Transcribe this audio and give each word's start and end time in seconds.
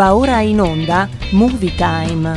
Va 0.00 0.14
ora 0.14 0.40
in 0.40 0.58
onda 0.58 1.06
Movie 1.32 1.74
Time. 1.74 2.32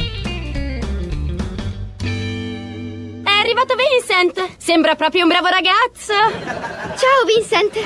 È 3.23 3.29
arrivato 3.29 3.75
Vincent! 3.75 4.57
Sembra 4.57 4.95
proprio 4.95 5.21
un 5.23 5.29
bravo 5.29 5.47
ragazzo! 5.47 6.11
Ciao 6.97 7.23
Vincent! 7.25 7.77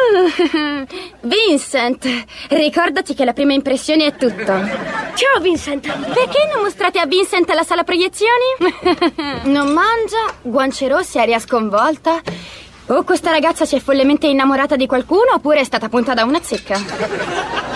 Uh, 0.00 0.86
Vincent, 1.28 2.24
ricordati 2.48 3.12
che 3.12 3.26
la 3.26 3.34
prima 3.34 3.52
impressione 3.52 4.06
è 4.06 4.16
tutto. 4.16 4.44
Ciao 4.46 5.40
Vincent! 5.42 5.86
Perché 5.86 6.50
non 6.50 6.62
mostrate 6.62 6.98
a 6.98 7.04
Vincent 7.04 7.50
la 7.50 7.64
sala 7.64 7.84
proiezioni? 7.84 8.56
non 9.52 9.74
mangia, 9.74 10.32
guance 10.40 10.88
rosse, 10.88 11.20
aria 11.20 11.38
sconvolta. 11.38 12.22
O 12.86 13.02
questa 13.04 13.30
ragazza 13.30 13.66
si 13.66 13.76
è 13.76 13.78
follemente 13.78 14.26
innamorata 14.26 14.74
di 14.74 14.86
qualcuno 14.86 15.34
oppure 15.34 15.60
è 15.60 15.64
stata 15.64 15.90
punta 15.90 16.14
da 16.14 16.24
una 16.24 16.40
zecca. 16.40 17.75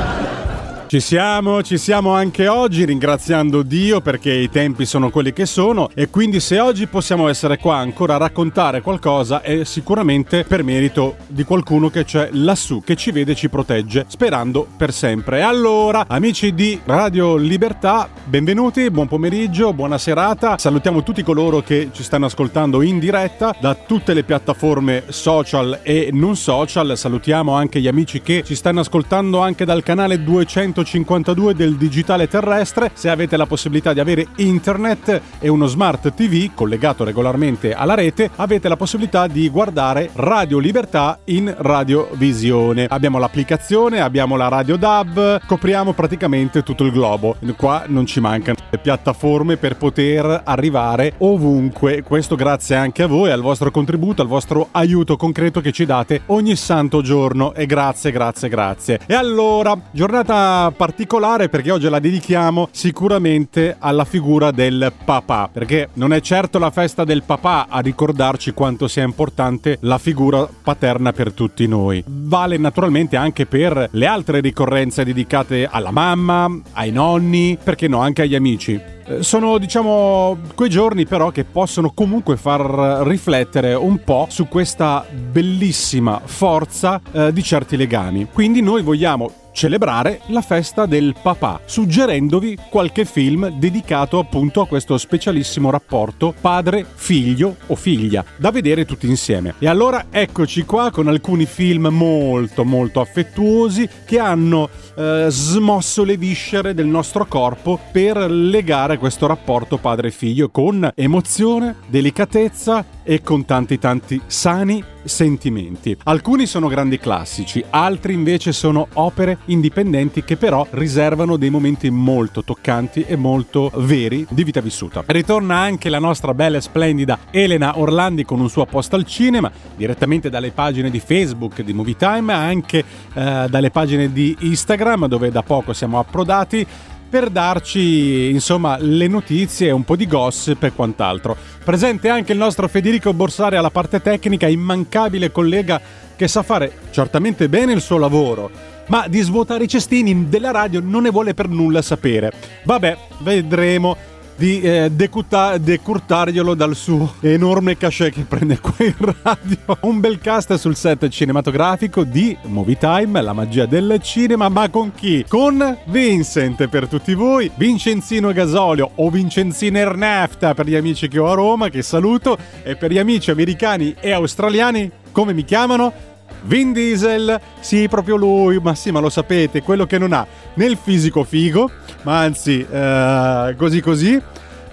Ci 0.91 0.99
siamo, 0.99 1.63
ci 1.63 1.77
siamo 1.77 2.11
anche 2.11 2.49
oggi 2.49 2.83
ringraziando 2.83 3.61
Dio 3.61 4.01
perché 4.01 4.33
i 4.33 4.49
tempi 4.49 4.85
sono 4.85 5.09
quelli 5.09 5.31
che 5.31 5.45
sono 5.45 5.89
e 5.93 6.09
quindi 6.09 6.41
se 6.41 6.59
oggi 6.59 6.85
possiamo 6.87 7.29
essere 7.29 7.57
qua 7.59 7.77
ancora 7.77 8.15
a 8.15 8.17
raccontare 8.17 8.81
qualcosa 8.81 9.41
è 9.41 9.63
sicuramente 9.63 10.43
per 10.43 10.65
merito 10.65 11.15
di 11.27 11.45
qualcuno 11.45 11.89
che 11.89 12.03
c'è 12.03 12.27
lassù, 12.33 12.83
che 12.83 12.97
ci 12.97 13.11
vede 13.11 13.31
e 13.31 13.35
ci 13.35 13.47
protegge, 13.47 14.03
sperando 14.09 14.67
per 14.75 14.91
sempre. 14.91 15.43
Allora, 15.43 16.03
amici 16.09 16.53
di 16.53 16.77
Radio 16.83 17.37
Libertà, 17.37 18.09
benvenuti, 18.25 18.91
buon 18.91 19.07
pomeriggio, 19.07 19.71
buona 19.71 19.97
serata. 19.97 20.57
Salutiamo 20.57 21.03
tutti 21.03 21.23
coloro 21.23 21.61
che 21.61 21.91
ci 21.93 22.03
stanno 22.03 22.25
ascoltando 22.25 22.81
in 22.81 22.99
diretta 22.99 23.55
da 23.57 23.75
tutte 23.75 24.13
le 24.13 24.23
piattaforme 24.23 25.03
social 25.07 25.79
e 25.83 26.09
non 26.11 26.35
social. 26.35 26.97
Salutiamo 26.97 27.53
anche 27.53 27.79
gli 27.79 27.87
amici 27.87 28.21
che 28.21 28.43
ci 28.43 28.55
stanno 28.55 28.81
ascoltando 28.81 29.39
anche 29.39 29.63
dal 29.63 29.83
canale 29.83 30.21
200 30.21 30.79
152 30.83 31.53
del 31.55 31.75
digitale 31.75 32.27
terrestre. 32.27 32.91
Se 32.93 33.09
avete 33.09 33.37
la 33.37 33.45
possibilità 33.45 33.93
di 33.93 33.99
avere 33.99 34.27
internet 34.37 35.21
e 35.39 35.47
uno 35.47 35.65
smart 35.65 36.13
TV 36.13 36.51
collegato 36.53 37.03
regolarmente 37.03 37.73
alla 37.73 37.93
rete, 37.93 38.29
avete 38.35 38.67
la 38.67 38.75
possibilità 38.75 39.27
di 39.27 39.49
guardare 39.49 40.09
Radio 40.13 40.59
Libertà 40.59 41.19
in 41.25 41.53
radiovisione. 41.57 42.85
Abbiamo 42.89 43.17
l'applicazione, 43.17 43.99
abbiamo 43.99 44.35
la 44.35 44.47
Radio 44.47 44.77
DAB, 44.77 45.45
copriamo 45.45 45.93
praticamente 45.93 46.63
tutto 46.63 46.83
il 46.83 46.91
globo. 46.91 47.35
Qua 47.55 47.83
non 47.87 48.05
ci 48.05 48.19
mancano 48.19 48.57
le 48.69 48.77
piattaforme 48.77 49.57
per 49.57 49.77
poter 49.77 50.41
arrivare 50.43 51.13
ovunque. 51.19 52.01
Questo 52.01 52.35
grazie 52.35 52.75
anche 52.75 53.03
a 53.03 53.07
voi, 53.07 53.31
al 53.31 53.41
vostro 53.41 53.71
contributo, 53.71 54.21
al 54.21 54.27
vostro 54.27 54.69
aiuto 54.71 55.15
concreto 55.17 55.61
che 55.61 55.71
ci 55.71 55.85
date 55.85 56.21
ogni 56.27 56.55
santo 56.55 57.01
giorno. 57.01 57.53
E 57.53 57.65
grazie, 57.65 58.11
grazie, 58.11 58.49
grazie. 58.49 58.99
E 59.05 59.13
allora, 59.13 59.77
giornata 59.91 60.70
particolare 60.73 61.49
perché 61.49 61.71
oggi 61.71 61.89
la 61.89 61.99
dedichiamo 61.99 62.69
sicuramente 62.71 63.75
alla 63.79 64.05
figura 64.05 64.51
del 64.51 64.91
papà, 65.03 65.49
perché 65.51 65.89
non 65.93 66.13
è 66.13 66.21
certo 66.21 66.59
la 66.59 66.71
festa 66.71 67.03
del 67.03 67.23
papà 67.23 67.67
a 67.69 67.79
ricordarci 67.79 68.53
quanto 68.53 68.87
sia 68.87 69.03
importante 69.03 69.77
la 69.81 69.97
figura 69.97 70.47
paterna 70.63 71.11
per 71.11 71.33
tutti 71.33 71.67
noi. 71.67 72.03
Vale 72.05 72.57
naturalmente 72.57 73.15
anche 73.15 73.45
per 73.45 73.89
le 73.91 74.05
altre 74.05 74.39
ricorrenze 74.39 75.03
dedicate 75.03 75.67
alla 75.69 75.91
mamma, 75.91 76.49
ai 76.73 76.91
nonni, 76.91 77.57
perché 77.61 77.87
no, 77.87 77.99
anche 77.99 78.23
agli 78.23 78.35
amici 78.35 78.99
sono 79.19 79.57
diciamo 79.57 80.37
quei 80.55 80.69
giorni 80.69 81.05
però 81.05 81.29
che 81.29 81.43
possono 81.43 81.91
comunque 81.93 82.37
far 82.37 83.05
riflettere 83.05 83.73
un 83.73 84.03
po' 84.03 84.27
su 84.29 84.47
questa 84.47 85.05
bellissima 85.11 86.21
forza 86.23 87.01
eh, 87.11 87.33
di 87.33 87.43
certi 87.43 87.77
legami. 87.77 88.27
Quindi 88.31 88.61
noi 88.61 88.81
vogliamo 88.81 89.41
celebrare 89.51 90.21
la 90.27 90.41
festa 90.41 90.85
del 90.85 91.15
papà, 91.21 91.61
suggerendovi 91.65 92.57
qualche 92.69 93.05
film 93.05 93.49
dedicato 93.57 94.19
appunto 94.19 94.61
a 94.61 94.67
questo 94.67 94.97
specialissimo 94.97 95.69
rapporto 95.69 96.33
padre-figlio 96.39 97.57
o 97.67 97.75
figlia, 97.75 98.23
da 98.37 98.51
vedere 98.51 98.85
tutti 98.85 99.07
insieme. 99.07 99.55
E 99.59 99.67
allora 99.67 100.05
eccoci 100.09 100.63
qua 100.63 100.91
con 100.91 101.07
alcuni 101.07 101.45
film 101.45 101.87
molto 101.87 102.63
molto 102.63 103.01
affettuosi 103.01 103.87
che 104.05 104.19
hanno 104.19 104.69
eh, 104.95 105.27
smosso 105.29 106.03
le 106.03 106.17
viscere 106.17 106.73
del 106.73 106.87
nostro 106.87 107.25
corpo 107.25 107.79
per 107.91 108.17
legare 108.29 108.97
questo 109.01 109.25
rapporto 109.25 109.77
padre-figlio 109.77 110.49
con 110.49 110.91
emozione, 110.93 111.77
delicatezza 111.87 112.85
e 113.01 113.23
con 113.23 113.45
tanti 113.45 113.79
tanti 113.79 114.21
sani 114.27 114.83
sentimenti. 115.03 115.97
Alcuni 116.03 116.45
sono 116.45 116.67
grandi 116.67 116.99
classici, 116.99 117.63
altri 117.71 118.13
invece 118.13 118.51
sono 118.51 118.87
opere 118.93 119.39
indipendenti 119.45 120.23
che 120.23 120.37
però 120.37 120.67
riservano 120.69 121.37
dei 121.37 121.49
momenti 121.49 121.89
molto 121.89 122.43
toccanti 122.43 123.03
e 123.07 123.15
molto 123.15 123.71
veri 123.77 124.23
di 124.29 124.43
vita 124.43 124.61
vissuta. 124.61 125.03
Ritorna 125.03 125.57
anche 125.57 125.89
la 125.89 125.97
nostra 125.97 126.35
bella 126.35 126.57
e 126.57 126.61
splendida 126.61 127.17
Elena 127.31 127.79
Orlandi 127.79 128.23
con 128.23 128.39
un 128.39 128.49
suo 128.49 128.67
post 128.67 128.93
al 128.93 129.05
cinema, 129.05 129.51
direttamente 129.75 130.29
dalle 130.29 130.51
pagine 130.51 130.91
di 130.91 130.99
Facebook 130.99 131.61
di 131.63 131.73
Movie 131.73 131.95
Time, 131.95 132.33
anche 132.33 132.85
eh, 133.13 133.47
dalle 133.49 133.71
pagine 133.71 134.11
di 134.11 134.37
Instagram 134.41 135.07
dove 135.07 135.31
da 135.31 135.41
poco 135.41 135.73
siamo 135.73 135.97
approdati 135.97 136.67
per 137.11 137.29
darci 137.29 138.29
insomma 138.29 138.77
le 138.79 139.05
notizie 139.07 139.69
un 139.69 139.83
po' 139.83 139.97
di 139.97 140.07
gossip 140.07 140.63
e 140.63 140.71
quant'altro. 140.71 141.35
Presente 141.61 142.07
anche 142.07 142.31
il 142.31 142.37
nostro 142.37 142.69
Federico 142.69 143.11
Borsari 143.13 143.57
alla 143.57 143.69
parte 143.69 144.01
tecnica, 144.01 144.47
immancabile 144.47 145.29
collega 145.29 145.81
che 146.15 146.29
sa 146.29 146.41
fare 146.41 146.71
certamente 146.91 147.49
bene 147.49 147.73
il 147.73 147.81
suo 147.81 147.97
lavoro, 147.97 148.49
ma 148.87 149.07
di 149.09 149.19
svuotare 149.19 149.65
i 149.65 149.67
cestini 149.67 150.29
della 150.29 150.51
radio 150.51 150.79
non 150.81 151.01
ne 151.01 151.09
vuole 151.09 151.33
per 151.33 151.49
nulla 151.49 151.81
sapere. 151.81 152.31
Vabbè, 152.63 152.97
vedremo 153.19 153.97
di 154.41 154.59
eh, 154.59 154.89
decutta- 154.91 155.59
decurtarglielo 155.59 156.55
dal 156.55 156.75
suo 156.75 157.13
enorme 157.19 157.77
cachet 157.77 158.11
che 158.11 158.21
prende 158.21 158.59
qua 158.59 158.73
in 158.79 158.95
radio. 158.97 159.77
Un 159.81 159.99
bel 159.99 160.17
cast 160.17 160.55
sul 160.55 160.75
set 160.75 161.07
cinematografico 161.09 162.03
di 162.03 162.35
Movie 162.45 162.75
Time, 162.75 163.21
la 163.21 163.33
magia 163.33 163.67
del 163.67 163.99
cinema, 164.01 164.49
ma 164.49 164.67
con 164.69 164.93
chi? 164.95 165.23
Con 165.27 165.77
Vincent 165.85 166.67
per 166.69 166.87
tutti 166.87 167.13
voi, 167.13 167.51
Vincenzino 167.53 168.33
Gasolio 168.33 168.89
o 168.95 169.11
Vincenzino 169.11 169.77
Ernefta 169.77 170.55
per 170.55 170.65
gli 170.65 170.75
amici 170.75 171.07
che 171.07 171.19
ho 171.19 171.29
a 171.29 171.35
Roma, 171.35 171.69
che 171.69 171.83
saluto, 171.83 172.35
e 172.63 172.75
per 172.75 172.91
gli 172.91 172.97
amici 172.97 173.29
americani 173.29 173.93
e 173.99 174.11
australiani, 174.11 174.89
come 175.11 175.33
mi 175.33 175.45
chiamano? 175.45 176.10
Vin 176.43 176.73
Diesel, 176.73 177.39
sì, 177.59 177.87
proprio 177.87 178.15
lui, 178.15 178.59
ma 178.59 178.75
sì, 178.75 178.91
ma 178.91 178.99
lo 178.99 179.09
sapete, 179.09 179.61
quello 179.61 179.85
che 179.85 179.97
non 179.97 180.13
ha 180.13 180.25
né 180.55 180.65
il 180.65 180.77
fisico 180.81 181.23
figo, 181.23 181.69
ma 182.03 182.19
anzi, 182.19 182.65
eh, 182.69 183.55
così 183.57 183.81
così, 183.81 184.21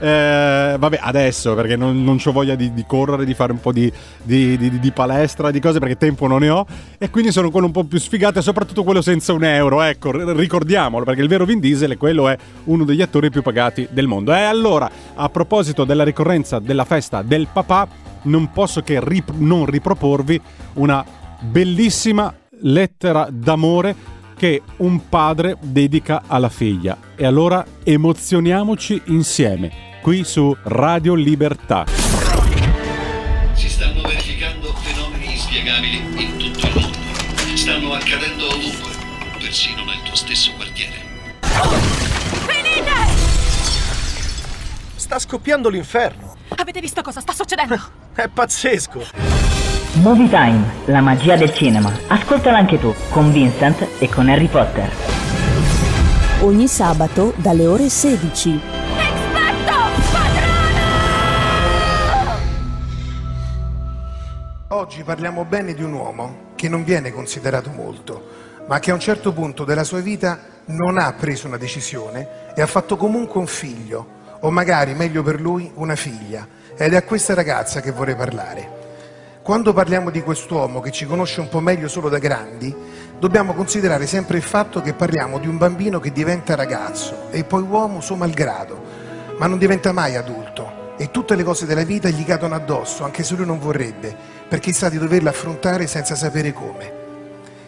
Eh, 0.01 0.77
vabbè, 0.79 1.01
adesso 1.03 1.57
perché 1.57 1.75
non, 1.75 2.05
non 2.05 2.21
ho 2.25 2.31
voglia 2.31 2.55
di, 2.55 2.73
di, 2.73 2.85
correre, 2.87 3.25
di 3.25 3.35
fare 3.35 3.51
un 3.51 3.59
po' 3.59 3.73
di, 3.73 3.93
di, 4.23 4.79
di, 4.79 4.91
palestra, 4.93 5.51
di 5.51 5.59
cose 5.59 5.81
perché 5.81 5.97
tempo 5.97 6.29
non 6.29 6.39
ne 6.39 6.51
ho. 6.51 6.65
E 6.99 7.11
quindi 7.11 7.33
sono 7.33 7.51
quello 7.51 7.67
un 7.67 7.73
po' 7.73 7.83
più 7.83 7.99
sfigato 7.99 8.39
e 8.39 8.43
soprattutto 8.43 8.85
quello 8.85 9.03
senza 9.03 9.33
un 9.33 9.43
euro. 9.43 9.83
Ecco, 9.83 10.13
ricordiamolo 10.35 11.05
perché 11.05 11.21
il 11.21 11.27
vero 11.27 11.45
Vin 11.45 11.59
Diesel 11.59 11.91
è 11.91 11.97
quello 11.97 12.29
è 12.29 12.39
uno 12.67 12.85
degli 12.85 13.03
attori 13.03 13.29
più 13.29 13.43
pagati 13.43 13.89
del 13.91 14.07
mondo. 14.07 14.33
E 14.33 14.43
allora, 14.43 14.89
a 15.17 15.29
proposito 15.31 15.83
della 15.83 16.05
ricorrenza 16.05 16.61
della 16.61 16.85
festa 16.85 17.23
del 17.23 17.49
papà, 17.53 17.89
non 18.23 18.53
posso 18.53 18.83
che 18.83 19.01
rip- 19.03 19.35
non 19.37 19.67
riproporvi 19.67 20.41
una 20.75 21.05
bellissima 21.41 22.35
lettera 22.61 23.29
d'amore 23.31 24.17
che 24.37 24.63
un 24.79 25.09
padre 25.09 25.57
dedica 25.61 26.23
alla 26.27 26.49
figlia. 26.49 26.97
E 27.17 27.27
allora 27.27 27.65
emozioniamoci 27.83 29.03
insieme 29.07 29.87
qui 30.01 30.25
su 30.25 30.57
Radio 30.63 31.15
Libertà. 31.15 31.85
Si 33.53 33.69
stanno 33.69 34.03
verificando 34.03 34.73
fenomeni 34.75 35.33
inspiegabili 35.33 36.23
in 36.23 36.37
tutto 36.37 36.67
il 36.67 36.73
mondo. 36.75 36.99
Stanno 37.57 37.93
accadendo 37.93 38.47
ovunque, 38.47 38.93
persino 39.39 39.85
nel 39.85 40.01
tuo 40.05 40.15
stesso 40.15 40.53
quartiere. 40.55 40.95
Venite! 42.47 42.93
Sta 44.95 45.19
scoppiando 45.19 45.69
l'inferno. 45.69 46.37
Avete 46.57 46.81
visto 46.81 47.03
cosa 47.03 47.21
sta 47.21 47.33
succedendo? 47.33 47.77
È 48.15 48.29
pazzesco. 48.29 49.58
Movie 49.95 50.29
Time, 50.29 50.65
la 50.85 51.01
magia 51.01 51.35
del 51.35 51.53
cinema. 51.53 51.91
Ascoltala 52.07 52.59
anche 52.59 52.79
tu, 52.79 52.95
con 53.09 53.33
Vincent 53.33 53.85
e 53.99 54.09
con 54.09 54.29
Harry 54.29 54.47
Potter. 54.47 54.89
Ogni 56.43 56.69
sabato 56.69 57.33
dalle 57.37 57.67
ore 57.67 57.89
16. 57.89 58.61
Oggi 64.69 65.03
parliamo 65.03 65.45
bene 65.45 65.75
di 65.75 65.83
un 65.83 65.95
uomo 65.95 66.37
che 66.55 66.69
non 66.69 66.85
viene 66.85 67.11
considerato 67.11 67.71
molto, 67.71 68.29
ma 68.69 68.79
che 68.79 68.91
a 68.91 68.95
un 68.95 69.01
certo 69.01 69.33
punto 69.33 69.65
della 69.65 69.85
sua 69.85 70.01
vita 70.01 70.39
non 70.67 70.99
ha 70.99 71.13
preso 71.15 71.49
una 71.49 71.57
decisione 71.57 72.53
e 72.55 72.63
ha 72.63 72.67
fatto 72.67 72.97
comunque 72.97 73.41
un 73.41 73.47
figlio, 73.47 74.07
o 74.41 74.51
magari, 74.51 74.95
meglio 74.95 75.23
per 75.23 75.41
lui, 75.41 75.73
una 75.75 75.97
figlia. 75.97 76.47
Ed 76.77 76.93
è 76.93 76.97
a 76.97 77.03
questa 77.03 77.35
ragazza 77.35 77.81
che 77.81 77.91
vorrei 77.91 78.15
parlare. 78.15 78.78
Quando 79.49 79.73
parliamo 79.73 80.11
di 80.11 80.21
quest'uomo 80.21 80.81
che 80.81 80.91
ci 80.91 81.07
conosce 81.07 81.41
un 81.41 81.49
po' 81.49 81.61
meglio 81.61 81.89
solo 81.89 82.11
da 82.11 82.19
grandi, 82.19 82.77
dobbiamo 83.19 83.55
considerare 83.55 84.07
sempre 84.07 84.37
il 84.37 84.43
fatto 84.43 84.83
che 84.83 84.93
parliamo 84.93 85.39
di 85.39 85.49
un 85.49 85.57
bambino 85.57 86.01
che 86.01 86.13
diventa 86.13 86.55
ragazzo 86.55 87.31
e 87.31 87.45
poi 87.45 87.63
uomo 87.63 88.03
suo 88.03 88.15
malgrado, 88.15 88.79
ma 89.39 89.47
non 89.47 89.57
diventa 89.57 89.91
mai 89.93 90.17
adulto 90.17 90.97
e 90.99 91.11
tutte 91.11 91.35
le 91.35 91.45
cose 91.45 91.65
della 91.65 91.85
vita 91.85 92.11
gli 92.11 92.27
cadono 92.27 92.57
addosso, 92.57 93.05
anche 93.05 93.23
se 93.23 93.37
lui 93.37 93.47
non 93.47 93.59
vorrebbe, 93.59 94.15
perché 94.47 94.75
sa 94.75 94.91
di 94.91 94.99
doverle 94.99 95.31
affrontare 95.31 95.87
senza 95.87 96.15
sapere 96.15 96.53
come. 96.53 96.93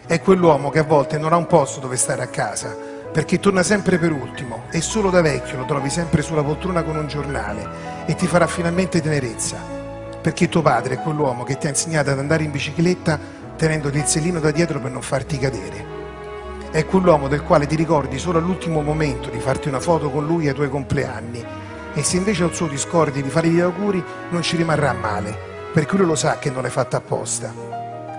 È 0.05 0.21
quell'uomo 0.21 0.69
che 0.69 0.77
a 0.77 0.83
volte 0.83 1.17
non 1.17 1.33
ha 1.33 1.37
un 1.37 1.47
posto 1.47 1.79
dove 1.79 1.97
stare 1.97 2.21
a 2.21 2.27
casa, 2.27 2.77
perché 3.11 3.39
torna 3.39 3.63
sempre 3.63 3.97
per 3.97 4.11
ultimo 4.11 4.65
e 4.69 4.81
solo 4.81 5.09
da 5.09 5.21
vecchio 5.21 5.57
lo 5.57 5.65
trovi 5.65 5.89
sempre 5.89 6.21
sulla 6.21 6.43
poltrona 6.43 6.83
con 6.83 6.95
un 6.95 7.07
giornale 7.07 8.05
e 8.05 8.13
ti 8.13 8.27
farà 8.27 8.45
finalmente 8.45 9.01
tenerezza, 9.01 9.80
perché 10.21 10.49
tuo 10.49 10.61
padre 10.61 10.95
è 10.95 10.99
quell'uomo 10.99 11.43
che 11.43 11.57
ti 11.57 11.65
ha 11.65 11.69
insegnato 11.69 12.11
ad 12.11 12.19
andare 12.19 12.43
in 12.43 12.51
bicicletta 12.51 13.19
tenendoti 13.57 13.97
il 13.97 14.05
sellino 14.05 14.39
da 14.39 14.51
dietro 14.51 14.79
per 14.79 14.91
non 14.91 15.01
farti 15.01 15.37
cadere. 15.37 15.99
È 16.71 16.85
quell'uomo 16.85 17.27
del 17.27 17.43
quale 17.43 17.67
ti 17.67 17.75
ricordi 17.75 18.17
solo 18.17 18.37
all'ultimo 18.37 18.81
momento 18.81 19.29
di 19.29 19.39
farti 19.39 19.67
una 19.67 19.79
foto 19.79 20.09
con 20.09 20.25
lui 20.25 20.47
ai 20.47 20.53
tuoi 20.53 20.69
compleanni 20.69 21.43
e 21.93 22.03
se 22.03 22.17
invece 22.17 22.43
al 22.43 22.53
suo 22.53 22.67
discordi 22.67 23.21
di 23.21 23.29
fare 23.29 23.49
gli 23.49 23.59
auguri 23.59 24.01
non 24.29 24.41
ci 24.41 24.55
rimarrà 24.55 24.93
male, 24.93 25.35
perché 25.73 25.97
lui 25.97 26.05
lo 26.05 26.15
sa 26.15 26.37
che 26.39 26.49
non 26.49 26.65
è 26.65 26.69
fatta 26.69 26.97
apposta. 26.97 27.53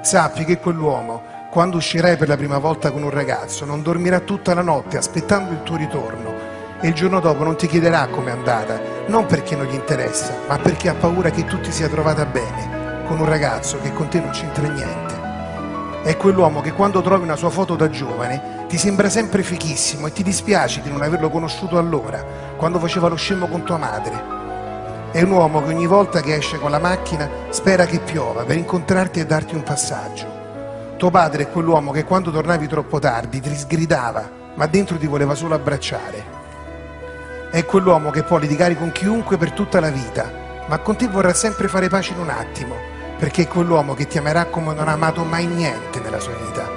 Sappi 0.02 0.44
che 0.44 0.58
quell'uomo, 0.58 1.22
quando 1.50 1.78
uscirai 1.78 2.16
per 2.16 2.28
la 2.28 2.36
prima 2.36 2.58
volta 2.58 2.90
con 2.90 3.02
un 3.02 3.10
ragazzo, 3.10 3.64
non 3.64 3.82
dormirà 3.82 4.20
tutta 4.20 4.52
la 4.52 4.62
notte 4.62 4.98
aspettando 4.98 5.52
il 5.52 5.62
tuo 5.62 5.76
ritorno 5.76 6.31
e 6.82 6.88
il 6.88 6.94
giorno 6.94 7.20
dopo 7.20 7.44
non 7.44 7.56
ti 7.56 7.68
chiederà 7.68 8.08
com'è 8.08 8.32
andata, 8.32 8.80
non 9.06 9.26
perché 9.26 9.54
non 9.54 9.66
gli 9.66 9.74
interessa, 9.74 10.34
ma 10.48 10.58
perché 10.58 10.88
ha 10.88 10.94
paura 10.94 11.30
che 11.30 11.44
tu 11.44 11.60
ti 11.60 11.70
sia 11.70 11.88
trovata 11.88 12.26
bene 12.26 13.04
con 13.06 13.20
un 13.20 13.26
ragazzo 13.26 13.78
che 13.80 13.92
con 13.92 14.08
te 14.08 14.18
non 14.18 14.30
c'entra 14.30 14.66
niente. 14.66 15.20
È 16.02 16.16
quell'uomo 16.16 16.60
che 16.60 16.72
quando 16.72 17.00
trovi 17.00 17.22
una 17.22 17.36
sua 17.36 17.50
foto 17.50 17.76
da 17.76 17.88
giovane 17.88 18.64
ti 18.66 18.76
sembra 18.76 19.08
sempre 19.08 19.44
fichissimo 19.44 20.08
e 20.08 20.12
ti 20.12 20.24
dispiace 20.24 20.82
di 20.82 20.90
non 20.90 21.02
averlo 21.02 21.30
conosciuto 21.30 21.78
allora, 21.78 22.24
quando 22.56 22.80
faceva 22.80 23.06
lo 23.06 23.14
scemo 23.14 23.46
con 23.46 23.62
tua 23.62 23.76
madre. 23.76 24.40
È 25.12 25.22
un 25.22 25.30
uomo 25.30 25.62
che 25.62 25.72
ogni 25.72 25.86
volta 25.86 26.20
che 26.20 26.34
esce 26.34 26.58
con 26.58 26.72
la 26.72 26.80
macchina 26.80 27.28
spera 27.50 27.86
che 27.86 28.00
piova 28.00 28.42
per 28.42 28.56
incontrarti 28.56 29.20
e 29.20 29.26
darti 29.26 29.54
un 29.54 29.62
passaggio. 29.62 30.26
Tuo 30.96 31.10
padre 31.10 31.44
è 31.44 31.50
quell'uomo 31.50 31.92
che 31.92 32.02
quando 32.02 32.32
tornavi 32.32 32.66
troppo 32.66 32.98
tardi 32.98 33.40
ti 33.40 33.54
sgridava, 33.54 34.28
ma 34.54 34.66
dentro 34.66 34.96
ti 34.96 35.06
voleva 35.06 35.36
solo 35.36 35.54
abbracciare. 35.54 36.41
È 37.52 37.64
quell'uomo 37.66 38.10
che 38.10 38.24
può 38.24 38.38
litigare 38.38 38.76
con 38.76 38.90
chiunque 38.90 39.36
per 39.36 39.52
tutta 39.52 39.78
la 39.78 39.90
vita, 39.90 40.64
ma 40.66 40.78
con 40.78 40.96
te 40.96 41.06
vorrà 41.06 41.34
sempre 41.34 41.68
fare 41.68 41.88
pace 41.88 42.14
in 42.14 42.20
un 42.20 42.30
attimo 42.30 42.92
perché 43.22 43.42
è 43.42 43.46
quell'uomo 43.46 43.94
che 43.94 44.08
ti 44.08 44.18
amerà 44.18 44.46
come 44.46 44.74
non 44.74 44.88
ha 44.88 44.94
amato 44.94 45.22
mai 45.22 45.46
niente 45.46 46.00
nella 46.00 46.18
sua 46.18 46.32
vita. 46.32 46.68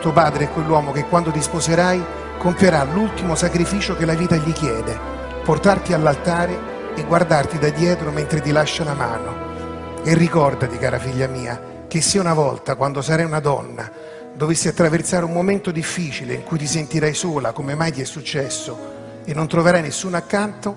Tuo 0.00 0.12
padre 0.12 0.46
è 0.46 0.50
quell'uomo 0.50 0.90
che 0.90 1.04
quando 1.04 1.30
ti 1.30 1.40
sposerai 1.40 2.04
compierà 2.36 2.82
l'ultimo 2.82 3.36
sacrificio 3.36 3.94
che 3.94 4.04
la 4.04 4.14
vita 4.14 4.34
gli 4.34 4.50
chiede, 4.50 4.98
portarti 5.44 5.92
all'altare 5.92 6.58
e 6.96 7.04
guardarti 7.04 7.60
da 7.60 7.68
dietro 7.68 8.10
mentre 8.10 8.40
ti 8.40 8.50
lascia 8.50 8.82
la 8.82 8.94
mano. 8.94 10.02
E 10.02 10.14
ricordati, 10.14 10.78
cara 10.78 10.98
figlia 10.98 11.28
mia, 11.28 11.84
che 11.86 12.00
se 12.00 12.18
una 12.18 12.34
volta, 12.34 12.74
quando 12.74 13.00
sarai 13.00 13.24
una 13.24 13.38
donna, 13.38 13.88
dovessi 14.34 14.66
attraversare 14.66 15.24
un 15.24 15.32
momento 15.32 15.70
difficile 15.70 16.34
in 16.34 16.42
cui 16.42 16.58
ti 16.58 16.66
sentirai 16.66 17.14
sola, 17.14 17.52
come 17.52 17.76
mai 17.76 17.92
ti 17.92 18.00
è 18.00 18.04
successo, 18.04 18.97
e 19.28 19.34
non 19.34 19.46
troverai 19.46 19.82
nessuno 19.82 20.16
accanto, 20.16 20.74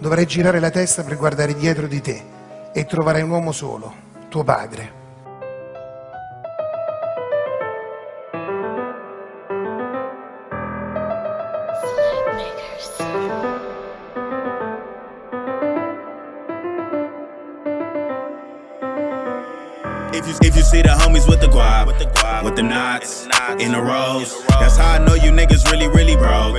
dovrai 0.00 0.26
girare 0.26 0.58
la 0.58 0.70
testa 0.70 1.04
per 1.04 1.16
guardare 1.16 1.54
dietro 1.54 1.86
di 1.86 2.00
te 2.00 2.20
e 2.72 2.84
troverai 2.84 3.22
un 3.22 3.30
uomo 3.30 3.52
solo, 3.52 3.94
tuo 4.28 4.42
padre. 4.42 5.01
See 20.72 20.80
the 20.80 20.88
homies 20.88 21.28
with 21.28 21.40
the 21.42 21.48
guap, 21.48 21.86
with 21.86 21.98
the 21.98 22.06
guap, 22.06 22.44
with 22.44 22.56
them 22.56 22.68
knots, 22.68 23.26
in 23.60 23.72
the 23.72 23.82
rows, 23.82 24.42
that's 24.58 24.78
how 24.78 24.92
I 24.92 25.04
know 25.04 25.14
you 25.14 25.30
niggas 25.30 25.70
really, 25.70 25.86
really 25.86 26.16
broke. 26.16 26.54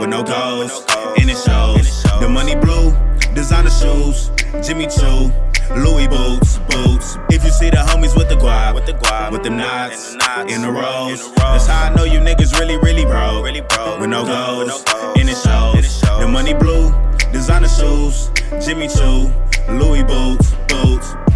With 0.00 0.08
no 0.08 0.24
goals, 0.24 0.82
and 1.20 1.30
it 1.30 1.38
shows. 1.38 2.02
The 2.18 2.28
money 2.28 2.56
blue, 2.56 2.90
designer 3.34 3.70
shoes, 3.70 4.32
Jimmy 4.66 4.88
Choo. 4.88 5.30
Louis 5.76 6.08
boots, 6.08 6.58
boots. 6.70 7.16
If 7.30 7.44
you 7.44 7.50
see 7.50 7.70
the 7.70 7.76
homies 7.76 8.16
with 8.16 8.28
the 8.28 8.34
guap, 8.34 8.74
with 8.74 8.84
the 8.84 8.94
guap, 8.94 9.30
with 9.30 9.44
them 9.44 9.56
knots, 9.56 10.14
in 10.48 10.62
the 10.62 10.70
rows, 10.70 11.32
that's 11.36 11.66
how 11.66 11.92
I 11.92 11.94
know 11.94 12.04
you 12.04 12.18
niggas 12.18 12.58
really, 12.58 12.76
really 12.78 13.04
broke. 13.04 13.44
Really. 13.44 13.62
With 14.00 14.10
no 14.10 14.24
goals, 14.26 14.82
in 15.14 15.28
it 15.28 15.38
shows. 15.38 16.00
The 16.18 16.26
money 16.26 16.54
blue, 16.54 16.90
designer 17.32 17.68
shoes, 17.68 18.32
Jimmy 18.64 18.88
Choo, 18.88 19.32
Louis 19.70 20.02
boots, 20.02 20.52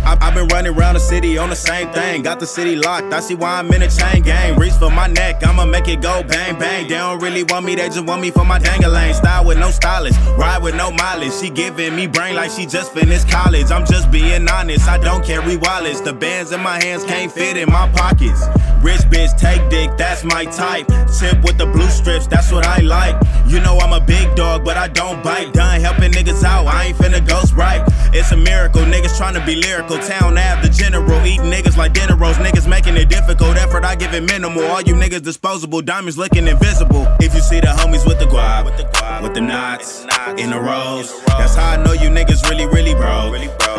I, 0.07 0.16
have 0.21 0.35
been 0.35 0.47
running 0.49 0.73
around 0.73 0.95
the 0.95 1.00
city 1.00 1.37
on 1.37 1.50
the 1.50 1.57
same 1.57 1.90
thing. 1.93 2.23
Got 2.23 2.38
the 2.38 2.47
city 2.47 2.76
locked. 2.76 3.12
I 3.12 3.19
see 3.19 3.35
why 3.35 3.59
I'm 3.59 3.71
in 3.73 3.83
a 3.83 3.90
chain 3.90 4.23
gang. 4.23 4.57
Reach 4.57 4.75
for 4.75 4.90
my 4.90 5.09
neck, 5.09 5.45
I'ma 5.45 5.64
make 5.64 5.88
it 5.88 6.00
go 6.00 6.23
bang 6.23 6.57
bang. 6.59 6.87
They 6.88 6.95
don't 6.95 7.21
really 7.21 7.43
want 7.43 7.66
me, 7.66 7.75
they 7.75 7.88
just 7.88 8.05
want 8.05 8.23
me 8.23 8.31
for 8.31 8.45
my 8.45 8.59
dangalane. 8.61 9.14
Style 9.14 9.45
with 9.45 9.59
no 9.59 9.71
stylist, 9.71 10.19
ride 10.38 10.62
with 10.62 10.76
no 10.76 10.93
mileage. 10.93 11.33
She 11.33 11.50
giving 11.50 11.97
me 11.97 12.07
brain 12.07 12.37
like 12.37 12.52
she 12.52 12.66
just 12.66 12.93
finished 12.93 13.28
college. 13.28 13.73
I'm 13.73 13.85
just 13.85 14.11
being 14.12 14.49
honest, 14.49 14.88
I 14.88 14.99
don't 14.99 15.25
carry 15.25 15.57
wallets. 15.57 16.00
The 16.00 16.12
bands 16.12 16.52
in 16.52 16.61
my 16.61 16.83
hands 16.85 17.05
can't 17.05 17.33
fit 17.33 17.57
in 17.57 17.69
my 17.69 17.88
pockets. 17.90 18.43
Rich 18.83 19.02
bitch, 19.11 19.37
take 19.37 19.69
dick, 19.71 19.90
that's 19.97 20.23
my 20.23 20.45
type. 20.45 20.87
Tip 21.19 21.43
with 21.43 21.59
the 21.59 21.66
blue 21.66 21.88
strips, 21.88 22.28
that's 22.28 22.52
what 22.52 22.64
I 22.64 22.78
like. 22.78 23.16
You 23.49 23.61
know 23.61 23.78
I'm 23.78 23.93
a 23.93 24.05
big 24.05 24.37
dog, 24.37 24.64
but 24.64 24.76
I 24.76 24.87
don't 24.87 25.23
bite. 25.25 25.52
Done 25.52 25.81
helping 25.81 26.12
niggas 26.12 26.45
out, 26.45 26.66
I 26.66 26.85
ain't 26.87 26.99
finna 26.99 27.26
ghost 27.26 27.55
right. 27.55 27.83
It's 28.12 28.31
a 28.33 28.37
miracle, 28.37 28.83
niggas 28.83 29.19
trying 29.26 29.40
to 29.40 29.47
be 29.47 29.56
lyrical. 29.56 29.99
Town 29.99 30.38
Ave, 30.38 30.62
the 30.62 30.73
general, 30.73 31.26
eating 31.26 31.50
niggas 31.50 31.76
like 31.76 31.92
dinner 31.92 32.14
rolls. 32.14 32.37
Niggas 32.37 32.68
making 32.68 32.97
it 32.97 33.09
difficult, 33.09 33.56
effort 33.56 33.85
I 33.85 33.97
give 33.97 34.14
it 34.14 34.23
minimal. 34.23 34.62
All 34.64 34.80
you 34.83 34.95
niggas 34.95 35.23
disposable, 35.23 35.83
diamonds 35.83 36.16
looking 36.16 36.47
invisible. 36.47 37.06
If 37.21 37.35
you 37.35 37.40
see 37.40 37.59
the 37.61 37.68
homies 37.68 38.06
with 38.06 38.21
the 38.21 38.26
guap, 38.26 38.64
with 38.64 38.76
the, 38.76 38.85
guap, 38.85 39.23
with 39.23 39.35
the 39.35 39.40
knots, 39.40 40.04
in 40.38 40.50
the 40.50 40.61
rows, 40.61 41.12
that's 41.26 41.56
how 41.56 41.73
I 41.73 41.83
know 41.83 41.92
you 41.92 42.09
niggas 42.09 42.49
really, 42.49 42.66
really 42.66 42.95
broke. 42.95 43.33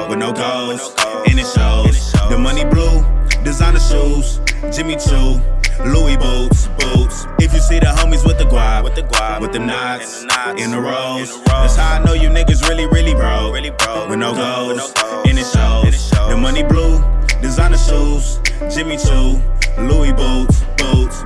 With 0.10 0.20
no 0.20 0.34
goals, 0.34 0.94
and 1.28 1.40
it 1.40 1.48
shows. 1.56 2.12
The 2.30 2.38
money 2.38 2.66
blue, 2.66 3.04
designer 3.44 3.80
shoes, 3.80 4.40
Jimmy 4.76 4.98
Choo. 4.98 5.57
Louis 5.86 6.18
boots, 6.18 6.68
boots. 6.80 7.28
If 7.40 7.54
you 7.54 7.60
see 7.60 7.80
the 7.80 7.88
homies 7.88 8.26
with 8.26 8.38
the 8.38 8.46
guap, 8.46 8.84
with 8.84 8.96
the 8.96 9.04
guap, 9.04 9.42
with 9.42 9.54
them 9.54 9.68
knots, 9.68 10.22
in 10.22 10.28
the 10.28 10.34
knots, 10.34 10.62
in 10.64 10.72
the 10.72 10.82
rows, 10.82 11.44
that's 11.46 11.76
how 11.76 12.02
I 12.02 12.04
know 12.04 12.14
you 12.14 12.30
niggas 12.30 12.68
really, 12.68 12.88
really 12.88 13.14
broke. 13.14 13.54
Really 13.54 13.70
broke. 13.70 14.10
With 14.10 14.20
no 14.20 14.34
goals, 14.34 14.94
in 15.26 15.38
it 15.38 15.46
shows. 15.46 16.10
The 16.12 16.38
money 16.38 16.64
blue, 16.64 17.04
designer 17.42 17.78
shoes, 17.78 18.40
Jimmy 18.74 18.98
Choo, 18.98 19.42
Louis 19.78 20.14
boots, 20.14 20.64
boots. 20.78 21.24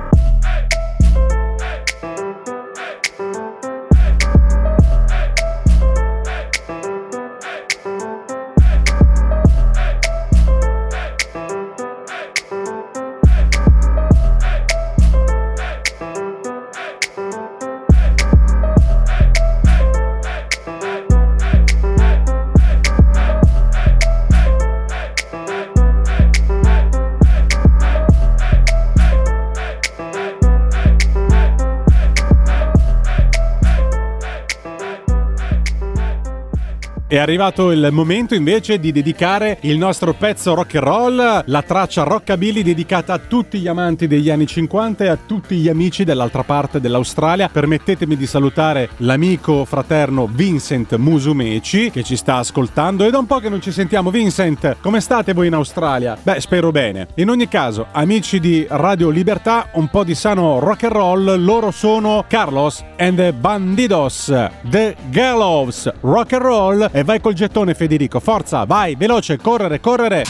È 37.12 37.18
arrivato 37.18 37.72
il 37.72 37.90
momento 37.92 38.34
invece 38.34 38.80
di 38.80 38.90
dedicare 38.90 39.58
il 39.64 39.76
nostro 39.76 40.14
pezzo 40.14 40.54
rock 40.54 40.76
and 40.76 40.84
roll, 40.84 41.42
la 41.44 41.60
traccia 41.60 42.04
rockabilly 42.04 42.62
dedicata 42.62 43.12
a 43.12 43.18
tutti 43.18 43.58
gli 43.58 43.68
amanti 43.68 44.06
degli 44.06 44.30
anni 44.30 44.46
50 44.46 45.04
e 45.04 45.08
a 45.08 45.18
tutti 45.18 45.56
gli 45.56 45.68
amici 45.68 46.04
dell'altra 46.04 46.42
parte 46.42 46.80
dell'Australia. 46.80 47.50
Permettetemi 47.50 48.16
di 48.16 48.26
salutare 48.26 48.88
l'amico 48.96 49.66
fraterno 49.66 50.26
Vincent 50.26 50.96
Musumeci 50.96 51.90
che 51.90 52.02
ci 52.02 52.16
sta 52.16 52.36
ascoltando. 52.36 53.04
È 53.04 53.10
da 53.10 53.18
un 53.18 53.26
po' 53.26 53.40
che 53.40 53.50
non 53.50 53.60
ci 53.60 53.72
sentiamo. 53.72 54.10
Vincent, 54.10 54.76
come 54.80 55.02
state 55.02 55.34
voi 55.34 55.48
in 55.48 55.52
Australia? 55.52 56.16
Beh, 56.18 56.40
spero 56.40 56.70
bene. 56.70 57.08
In 57.16 57.28
ogni 57.28 57.46
caso, 57.46 57.88
amici 57.92 58.40
di 58.40 58.64
Radio 58.66 59.10
Libertà, 59.10 59.68
un 59.72 59.88
po' 59.88 60.02
di 60.02 60.14
sano 60.14 60.60
rock 60.60 60.84
and 60.84 60.94
roll. 60.94 61.44
Loro 61.44 61.72
sono 61.72 62.24
Carlos 62.26 62.82
and 62.96 63.18
the 63.18 63.34
Bandidos, 63.34 64.32
The 64.62 64.96
Gallows, 65.10 65.92
rock 66.00 66.32
and 66.32 66.42
roll. 66.42 66.88
E 66.90 67.00
vai 67.04 67.20
col 67.20 67.32
gettone, 67.32 67.74
Federico. 67.74 68.20
Forza, 68.20 68.64
vai, 68.64 68.94
veloce, 68.96 69.36
correre, 69.38 69.80
correre. 69.80 70.24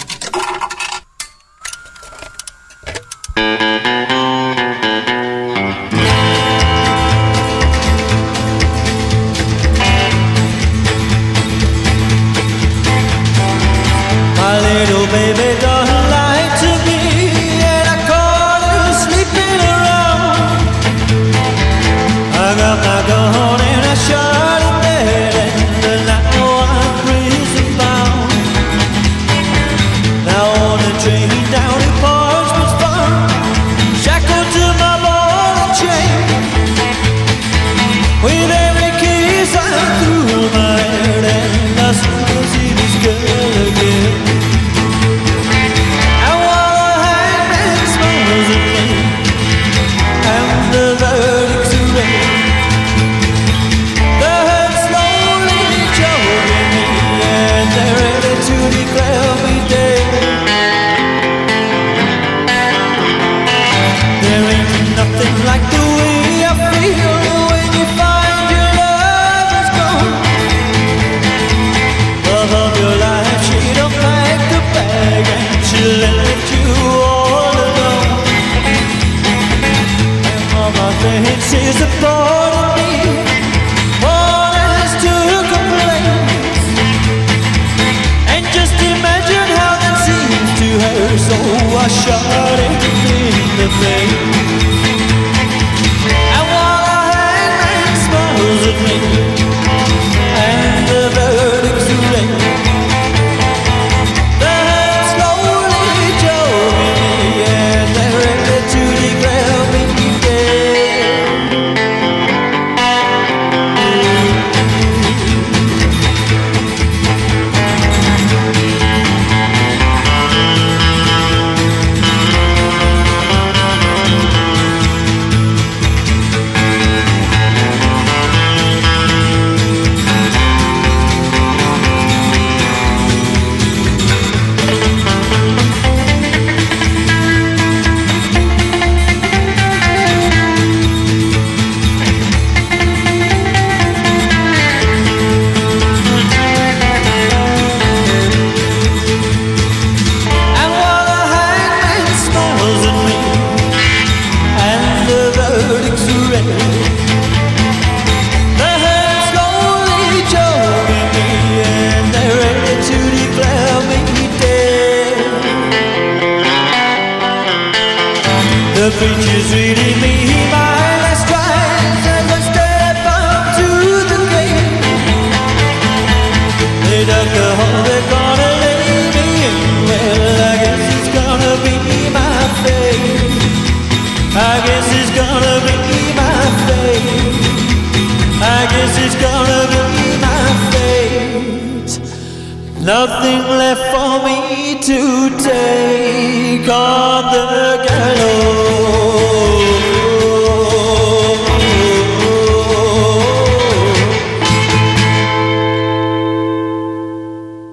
Nothing 192.82 193.46
left 193.46 193.94
for 193.94 194.24
me 194.24 194.76
to 194.80 195.36
take 195.36 196.68
on 196.68 197.30
the 197.30 197.78
gallows. 197.86 198.82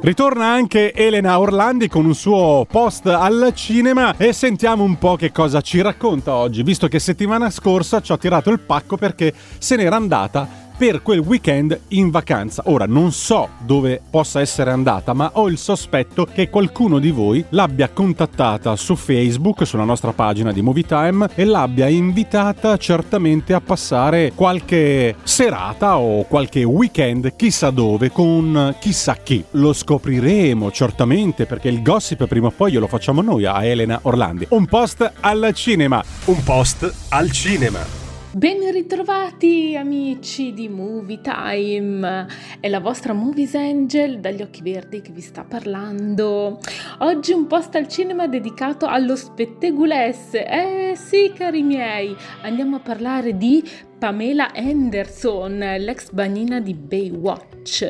Ritorna 0.01 0.46
anche 0.46 0.94
Elena 0.94 1.39
Orlandi 1.39 1.88
con 1.88 2.06
un 2.06 2.13
suo 2.13 2.68
post 2.70 3.08
al 3.08 3.51
cinema 3.56 4.16
e 4.16 4.32
sentiamo 4.32 4.84
un 4.84 5.00
po' 5.00 5.16
che 5.16 5.32
cosa 5.32 5.62
ci 5.62 5.82
racconta 5.82 6.36
oggi, 6.36 6.62
visto 6.62 6.88
che 6.88 7.00
settimana 7.00 7.50
scorsa 7.50 8.00
ci 8.00 8.12
ha 8.12 8.18
tirato 8.18 8.51
il 8.51 8.60
pacco 8.60 8.96
perché 8.96 9.34
se 9.58 9.75
n'era 9.75 9.96
andata 9.96 10.69
per 10.80 11.02
quel 11.02 11.20
weekend 11.20 11.78
in 11.90 12.10
vacanza. 12.10 12.64
Ora 12.68 12.86
non 12.86 13.12
so 13.12 13.50
dove 13.66 14.02
possa 14.10 14.40
essere 14.40 14.72
andata, 14.72 15.12
ma 15.12 15.32
ho 15.34 15.50
il 15.50 15.58
sospetto 15.58 16.26
che 16.26 16.50
qualcuno 16.50 17.00
di 17.00 17.12
voi 17.12 17.44
l'abbia 17.50 17.90
contattata 17.90 18.78
su 18.78 18.96
Facebook, 18.96 19.68
sulla 19.68 19.84
nostra 19.84 20.14
pagina 20.14 20.54
di 20.54 20.62
Movie 20.62 20.86
Time, 20.86 21.28
e 21.36 21.44
l'abbia 21.44 21.90
invitata 21.90 22.78
certamente 22.78 23.54
a 23.54 23.60
passare 23.60 24.32
qualche 24.34 25.16
serata 25.22 25.98
o 25.98 26.24
qualche 26.24 26.64
weekend 26.64 27.36
chissà 27.36 27.72
dove 27.72 28.10
con 28.10 28.74
chissà 28.80 29.16
chi. 29.16 29.44
Lo 29.52 29.74
scopriremo 29.74 30.72
certamente 30.72 31.46
perché 31.46 31.68
il 31.68 31.82
gossip 31.82 32.26
prima 32.26 32.48
o 32.48 32.54
poi 32.56 32.72
glielo 32.72 32.88
facciamo 32.88 33.22
noi 33.22 33.44
a 33.44 33.66
Elena 33.66 34.00
Orlandi. 34.04 34.48
Un 34.52 34.66
post 34.66 35.12
al 35.20 35.52
cinema. 35.54 36.02
Un 36.26 36.42
post 36.42 36.90
al 37.10 37.30
cinema. 37.32 37.99
Ben 38.32 38.72
ritrovati 38.72 39.76
amici 39.76 40.54
di 40.54 40.70
Movie 40.70 41.20
Time, 41.20 42.28
è 42.60 42.70
la 42.70 42.80
vostra 42.80 43.12
Movies 43.12 43.56
Angel 43.56 44.20
dagli 44.20 44.44
occhi 44.44 44.62
verdi 44.62 45.02
che 45.02 45.12
vi 45.12 45.20
sta 45.20 45.44
parlando. 45.44 46.60
Oggi 47.00 47.34
un 47.34 47.48
post 47.48 47.74
al 47.74 47.88
cinema 47.88 48.28
dedicato 48.28 48.86
allo 48.86 49.16
spettegulesse. 49.16 50.46
Eh 50.46 50.94
sì 50.96 51.32
cari 51.34 51.64
miei, 51.64 52.16
andiamo 52.44 52.76
a 52.76 52.80
parlare 52.82 53.36
di 53.36 53.68
Pamela 54.00 54.53
Anderson, 54.56 55.60
l'ex 55.60 56.10
bagnina 56.12 56.62
di 56.62 56.74
Baywatch. 56.74 57.86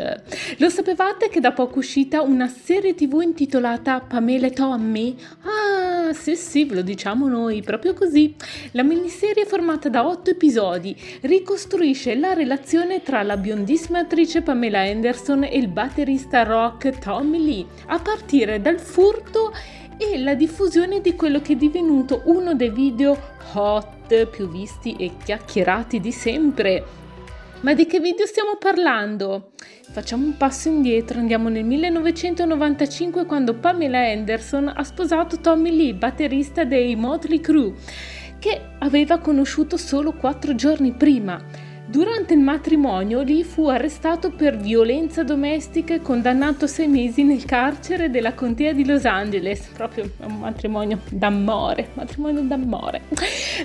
Lo 0.57 0.67
sapevate 0.67 1.29
che 1.29 1.39
da 1.39 1.51
poco 1.51 1.75
è 1.75 1.77
uscita 1.77 2.23
una 2.23 2.47
serie 2.47 2.95
tv 2.95 3.21
intitolata 3.21 3.99
Pamela 4.01 4.47
e 4.47 4.51
Tommy? 4.51 5.15
Ah, 5.43 6.11
sì 6.13 6.35
sì, 6.35 6.65
ve 6.65 6.75
lo 6.75 6.81
diciamo 6.81 7.27
noi, 7.27 7.61
proprio 7.61 7.93
così. 7.93 8.33
La 8.71 8.81
miniserie 8.81 9.45
formata 9.45 9.87
da 9.87 10.07
otto 10.07 10.31
episodi 10.31 10.95
ricostruisce 11.21 12.15
la 12.15 12.33
relazione 12.33 13.03
tra 13.03 13.21
la 13.21 13.37
biondissima 13.37 13.99
attrice 13.99 14.41
Pamela 14.41 14.79
Anderson 14.79 15.43
e 15.43 15.57
il 15.57 15.67
batterista 15.67 16.41
rock 16.41 16.97
Tommy 16.97 17.43
Lee, 17.45 17.65
a 17.85 17.99
partire 17.99 18.59
dal 18.59 18.79
furto 18.79 19.53
e 19.95 20.17
la 20.17 20.33
diffusione 20.33 21.01
di 21.01 21.13
quello 21.13 21.39
che 21.39 21.53
è 21.53 21.55
divenuto 21.55 22.23
uno 22.25 22.55
dei 22.55 22.71
video 22.71 23.15
hot 23.53 23.98
più 24.29 24.49
visti 24.49 24.95
e 24.95 25.11
chiacchierati 25.23 25.99
di 25.99 26.11
sempre. 26.11 26.83
Ma 27.61 27.73
di 27.73 27.85
che 27.85 27.99
video 27.99 28.25
stiamo 28.25 28.55
parlando? 28.57 29.51
Facciamo 29.91 30.25
un 30.25 30.37
passo 30.37 30.69
indietro, 30.69 31.19
andiamo 31.19 31.49
nel 31.49 31.65
1995 31.65 33.25
quando 33.25 33.53
Pamela 33.55 33.99
Anderson 33.99 34.71
ha 34.73 34.83
sposato 34.83 35.39
Tommy 35.39 35.75
Lee, 35.75 35.93
batterista 35.93 36.63
dei 36.63 36.95
Motley 36.95 37.39
Crue, 37.39 37.73
che 38.39 38.61
aveva 38.79 39.17
conosciuto 39.17 39.77
solo 39.77 40.13
quattro 40.13 40.55
giorni 40.55 40.93
prima. 40.93 41.67
Durante 41.89 42.35
il 42.35 42.39
matrimonio 42.39 43.23
Lee 43.23 43.43
fu 43.43 43.67
arrestato 43.67 44.29
per 44.29 44.57
violenza 44.57 45.23
domestica 45.23 45.95
e 45.95 46.03
condannato 46.03 46.65
a 46.65 46.67
sei 46.67 46.87
mesi 46.87 47.23
nel 47.23 47.45
carcere 47.45 48.11
della 48.11 48.35
contea 48.35 48.73
di 48.73 48.85
Los 48.85 49.05
Angeles. 49.05 49.71
Proprio 49.73 50.11
un 50.19 50.37
matrimonio 50.37 50.99
d'amore, 51.09 51.89
matrimonio 51.95 52.41
d'amore. 52.41 53.01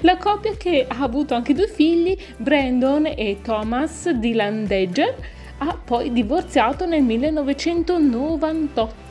La 0.01 0.17
coppia 0.17 0.57
che 0.57 0.87
ha 0.89 1.03
avuto 1.03 1.35
anche 1.35 1.53
due 1.53 1.69
figli, 1.69 2.17
Brandon 2.39 3.13
e 3.15 3.41
Thomas 3.43 4.09
Dylan 4.09 4.65
Deger, 4.65 5.15
ha 5.59 5.79
poi 5.85 6.11
divorziato 6.11 6.87
nel 6.87 7.03
1998. 7.03 9.04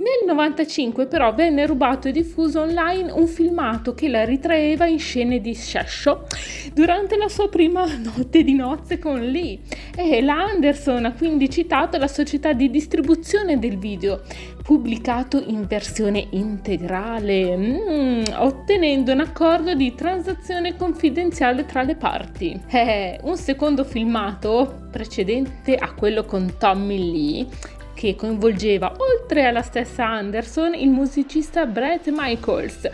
Nel 0.00 0.34
95 0.34 1.08
però 1.08 1.34
venne 1.34 1.66
rubato 1.66 2.08
e 2.08 2.12
diffuso 2.12 2.62
online 2.62 3.12
un 3.12 3.26
filmato 3.26 3.92
che 3.92 4.08
la 4.08 4.24
ritraeva 4.24 4.86
in 4.86 4.98
scene 4.98 5.42
di 5.42 5.54
sesso 5.54 6.26
durante 6.72 7.18
la 7.18 7.28
sua 7.28 7.50
prima 7.50 7.84
notte 8.02 8.42
di 8.42 8.54
nozze 8.54 8.98
con 8.98 9.20
Lee 9.20 9.58
e 9.94 10.22
la 10.22 10.36
Anderson 10.44 11.04
ha 11.04 11.12
quindi 11.12 11.50
citato 11.50 11.98
la 11.98 12.08
società 12.08 12.54
di 12.54 12.70
distribuzione 12.70 13.58
del 13.58 13.76
video 13.76 14.22
pubblicato 14.62 15.42
in 15.48 15.66
versione 15.66 16.28
integrale 16.30 17.54
mm, 17.54 18.22
ottenendo 18.36 19.12
un 19.12 19.20
accordo 19.20 19.74
di 19.74 19.94
transazione 19.94 20.76
confidenziale 20.76 21.66
tra 21.66 21.82
le 21.82 21.96
parti. 21.96 22.58
Eh, 22.68 23.18
un 23.24 23.36
secondo 23.36 23.84
filmato 23.84 24.86
precedente 24.90 25.76
a 25.76 25.92
quello 25.92 26.24
con 26.24 26.54
Tommy 26.58 27.10
Lee 27.12 27.78
che 28.00 28.14
coinvolgeva, 28.14 28.94
oltre 28.96 29.44
alla 29.44 29.60
stessa 29.60 30.06
Anderson, 30.06 30.72
il 30.72 30.88
musicista 30.88 31.66
Brett 31.66 32.08
Michaels. 32.10 32.88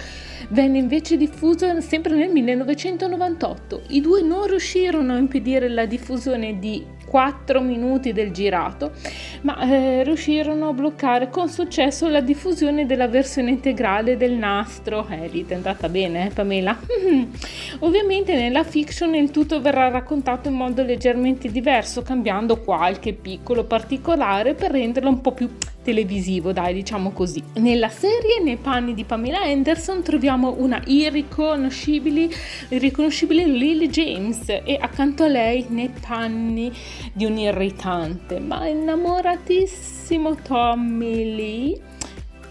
Venne 0.49 0.79
invece 0.79 1.17
diffuso 1.17 1.81
sempre 1.81 2.17
nel 2.17 2.33
1998. 2.33 3.83
I 3.91 4.01
due 4.01 4.23
non 4.23 4.49
riuscirono 4.49 5.13
a 5.13 5.19
impedire 5.19 5.69
la 5.69 5.87
diffusione 5.87 6.59
di 6.59 6.85
4 7.17 7.63
minuti 7.63 8.13
del 8.13 8.31
girato, 8.31 8.93
ma 9.41 9.59
eh, 9.61 10.05
riuscirono 10.05 10.69
a 10.69 10.73
bloccare 10.75 11.31
con 11.31 11.49
successo 11.49 12.11
la 12.11 12.21
diffusione 12.21 12.85
della 12.85 13.09
versione 13.09 13.49
integrale 13.49 14.19
del 14.19 14.33
nastro. 14.33 15.07
Eh, 15.09 15.27
lì 15.29 15.43
è 15.49 15.55
andata 15.55 15.89
bene, 15.89 16.27
eh, 16.27 16.31
Pamela? 16.31 16.79
Ovviamente 17.81 18.35
nella 18.35 18.65
fiction 18.65 19.15
il 19.15 19.31
tutto 19.31 19.63
verrà 19.63 19.89
raccontato 19.89 20.51
in 20.51 20.57
modo 20.57 20.83
leggermente 20.83 21.51
diverso, 21.51 22.03
cambiando 22.03 22.61
qualche 22.61 23.15
piccolo 23.15 23.65
particolare 23.65 24.53
per 24.53 24.73
renderlo 24.73 25.09
un 25.09 25.23
po' 25.23 25.33
più 25.33 25.49
televisivo, 25.87 26.53
dai, 26.53 26.75
diciamo 26.75 27.13
così. 27.13 27.41
Nella 27.55 27.89
serie, 27.89 28.43
nei 28.43 28.57
panni 28.57 28.93
di 28.93 29.05
Pamela 29.05 29.43
Anderson, 29.43 30.03
troviamo 30.03 30.57
una 30.59 30.83
irriconoscibile, 30.85 32.29
irriconoscibile 32.71 33.47
Lily 33.47 33.89
James 33.89 34.49
e 34.49 34.77
accanto 34.81 35.23
a 35.23 35.29
lei, 35.29 35.65
nei 35.69 35.93
panni 36.07 36.73
di 37.13 37.25
un 37.25 37.39
irritante 37.39 38.39
ma 38.39 38.67
innamoratissimo 38.67 40.35
Tommy 40.43 41.35
Lee, 41.35 41.81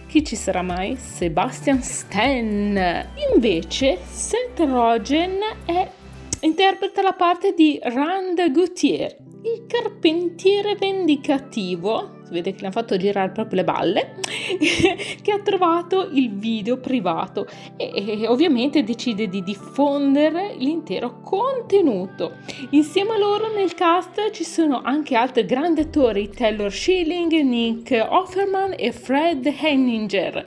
chi 0.08 0.24
ci 0.24 0.36
sarà 0.36 0.62
mai? 0.62 0.96
Sebastian 0.96 1.82
Stan. 1.82 3.06
Invece, 3.34 3.98
Seth 4.10 4.60
Rogen 4.60 5.40
è, 5.66 5.90
interpreta 6.42 7.02
la 7.02 7.14
parte 7.14 7.54
di 7.54 7.80
Rand 7.82 8.52
Gauthier, 8.52 9.16
il 9.42 9.66
carpentiere 9.68 10.76
vendicativo 10.76 12.15
si 12.26 12.34
vede 12.34 12.52
che 12.52 12.62
le 12.62 12.66
hanno 12.66 12.74
fatto 12.74 12.98
girare 12.98 13.30
proprio 13.30 13.58
le 13.58 13.64
balle, 13.64 14.16
che 15.22 15.32
ha 15.32 15.40
trovato 15.40 16.10
il 16.12 16.32
video 16.32 16.78
privato 16.78 17.48
e, 17.78 17.92
e, 17.94 18.28
ovviamente 18.28 18.84
decide 18.84 19.28
di 19.28 19.44
diffondere 19.44 20.56
l'intero 20.58 21.22
contenuto. 21.22 22.38
Insieme 22.72 23.14
a 23.14 23.18
loro 23.18 23.54
nel 23.54 23.76
cast 23.76 24.32
ci 24.32 24.44
sono 24.44 24.82
anche 24.82 25.16
altri 25.16 25.46
grandi 25.46 25.82
attori, 25.82 26.30
Taylor 26.30 26.72
Schilling, 26.72 27.32
Nick 27.42 27.92
Offerman 28.10 28.74
e 28.76 28.92
Fred 28.92 29.46
Henninger. 29.46 30.46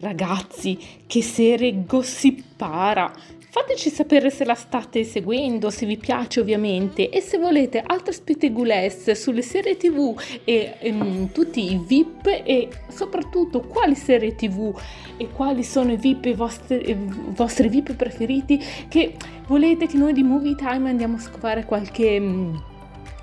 Ragazzi, 0.00 0.78
che 1.06 1.22
serie 1.22 1.84
gossipara! 1.86 3.10
Fateci 3.58 3.88
sapere 3.88 4.28
se 4.28 4.44
la 4.44 4.54
state 4.54 5.02
seguendo, 5.02 5.70
se 5.70 5.86
vi 5.86 5.96
piace 5.96 6.40
ovviamente 6.40 7.08
e 7.08 7.22
se 7.22 7.38
volete 7.38 7.82
altre 7.82 8.12
spettegulesse 8.12 9.14
sulle 9.14 9.40
serie 9.40 9.78
tv 9.78 10.14
e 10.44 10.74
ehm, 10.78 11.32
tutti 11.32 11.72
i 11.72 11.82
VIP 11.82 12.26
e 12.44 12.68
soprattutto 12.88 13.62
quali 13.62 13.94
serie 13.94 14.34
tv 14.34 14.78
e 15.16 15.30
quali 15.30 15.64
sono 15.64 15.92
i 15.92 15.96
VIP, 15.96 16.26
i 16.26 16.34
vostri, 16.34 16.90
i 16.90 16.96
vostri 17.34 17.68
VIP 17.68 17.94
preferiti 17.94 18.62
che 18.88 19.14
volete 19.46 19.86
che 19.86 19.96
noi 19.96 20.12
di 20.12 20.22
Movie 20.22 20.54
Time 20.54 20.90
andiamo 20.90 21.16
a 21.16 21.20
scovare 21.20 21.64
qualche... 21.64 22.20
Mm, 22.20 22.56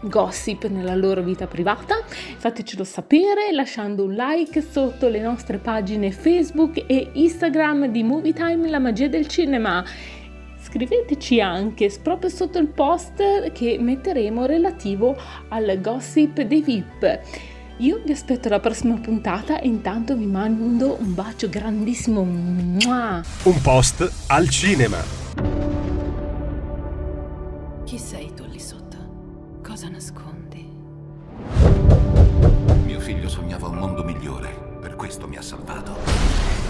gossip 0.06 0.68
nella 0.68 0.96
loro 0.96 1.22
vita 1.22 1.48
privata. 1.48 2.04
Fatecelo 2.06 2.84
sapere 2.84 3.54
lasciando 3.54 4.04
un 4.04 4.14
like 4.14 4.62
sotto 4.62 5.08
le 5.08 5.22
nostre 5.22 5.60
pagine 5.60 6.12
Facebook 6.12 6.84
e 6.88 7.12
Instagram 7.14 7.86
di 7.88 8.04
Movie 8.04 8.34
Time 8.34 8.68
La 8.68 8.80
magia 8.80 9.08
del 9.08 9.28
cinema 9.28 9.82
scriveteci 10.74 11.40
anche 11.40 11.96
proprio 12.02 12.32
sotto 12.32 12.58
il 12.58 12.68
post 12.68 13.52
che 13.52 13.78
metteremo 13.80 14.48
relativo 14.48 15.16
al 15.50 15.80
gossip 15.80 16.42
dei 16.42 16.64
VIP. 16.64 17.20
Io 17.78 18.02
vi 18.04 18.12
aspetto 18.12 18.48
alla 18.48 18.60
prossima 18.60 18.98
puntata 18.98 19.60
e 19.60 19.68
intanto 19.68 20.16
vi 20.16 20.26
mando 20.26 20.98
un 21.00 21.14
bacio 21.14 21.48
grandissimo. 21.48 22.22
Un 22.22 23.62
post 23.62 24.12
al 24.28 24.50
cinema. 24.50 24.98
Chi 27.84 28.00
sei 28.00 28.34
tu 28.34 28.44
lì 28.50 28.60
sotto? 28.60 28.98
Cosa 29.62 29.90
nascondi? 29.90 30.68
Mio 32.84 33.00
figlio 33.00 33.30
sognava 33.30 33.68
un 33.68 33.78
mondo 33.78 34.04
migliore, 34.04 34.80
per 34.82 34.96
questo 34.96 35.28
mi 35.28 35.38
ha 35.38 35.42
salvato. 35.44 36.63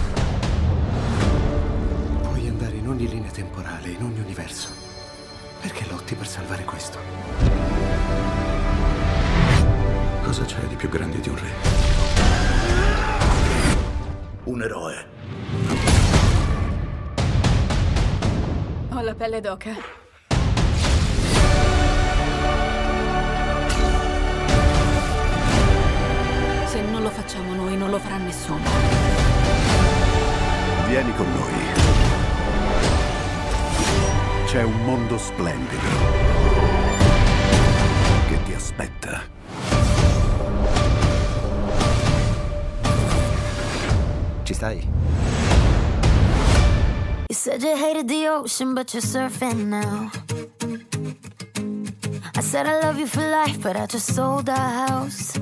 Temporale, 3.34 3.88
in 3.88 4.00
ogni 4.00 4.20
universo. 4.20 4.68
Perché 5.60 5.84
lotti 5.90 6.14
per 6.14 6.28
salvare 6.28 6.62
questo? 6.62 6.98
Cosa 10.22 10.44
c'è 10.44 10.60
di 10.68 10.76
più 10.76 10.88
grande 10.88 11.18
di 11.18 11.28
un 11.28 11.36
re? 11.36 11.50
Un 14.44 14.62
eroe. 14.62 15.06
Ho 18.92 19.00
la 19.00 19.14
pelle 19.14 19.40
d'oca. 19.40 19.72
Se 26.66 26.80
non 26.82 27.02
lo 27.02 27.10
facciamo 27.10 27.52
noi, 27.54 27.76
non 27.76 27.90
lo 27.90 27.98
farà 27.98 28.18
nessuno. 28.18 28.62
Vieni 30.86 31.12
con 31.16 31.26
noi. 31.32 32.13
C'è 34.54 34.62
un 34.62 34.84
mondo 34.84 35.18
splendido 35.18 35.82
che 38.28 38.40
ti 38.44 38.52
aspetta. 38.52 39.20
Ci 44.44 44.54
stai? 44.54 44.88
You 47.26 47.34
said 47.34 47.64
you 47.64 47.74
hated 47.76 48.06
the 48.06 48.28
ocean, 48.28 48.74
but 48.74 48.94
you're 48.94 49.02
surfing 49.02 49.66
now. 49.66 50.12
I 52.36 52.40
said 52.40 52.68
I 52.68 52.78
love 52.80 53.00
you 53.00 53.08
for 53.08 53.28
life, 53.28 53.60
but 53.60 53.74
I 53.74 53.86
just 53.86 54.14
sold 54.14 54.48
our 54.48 54.86
house. 54.86 55.36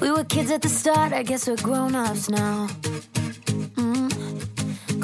We 0.00 0.10
were 0.10 0.24
kids 0.24 0.50
at 0.50 0.62
the 0.62 0.68
start, 0.68 1.12
I 1.12 1.22
guess 1.22 1.46
we're 1.46 1.62
grown 1.62 1.94
ups 1.94 2.28
now. 2.28 2.66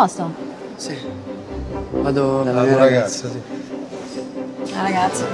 posto? 0.00 0.32
Sì. 0.76 0.96
Vado 1.90 2.42
dalla 2.42 2.60
La 2.60 2.66
mia 2.66 2.72
tua 2.72 2.84
ragazza. 2.84 3.28
ragazza, 3.28 3.42
sì. 4.64 4.72
La 4.74 4.82
ragazza. 4.82 5.26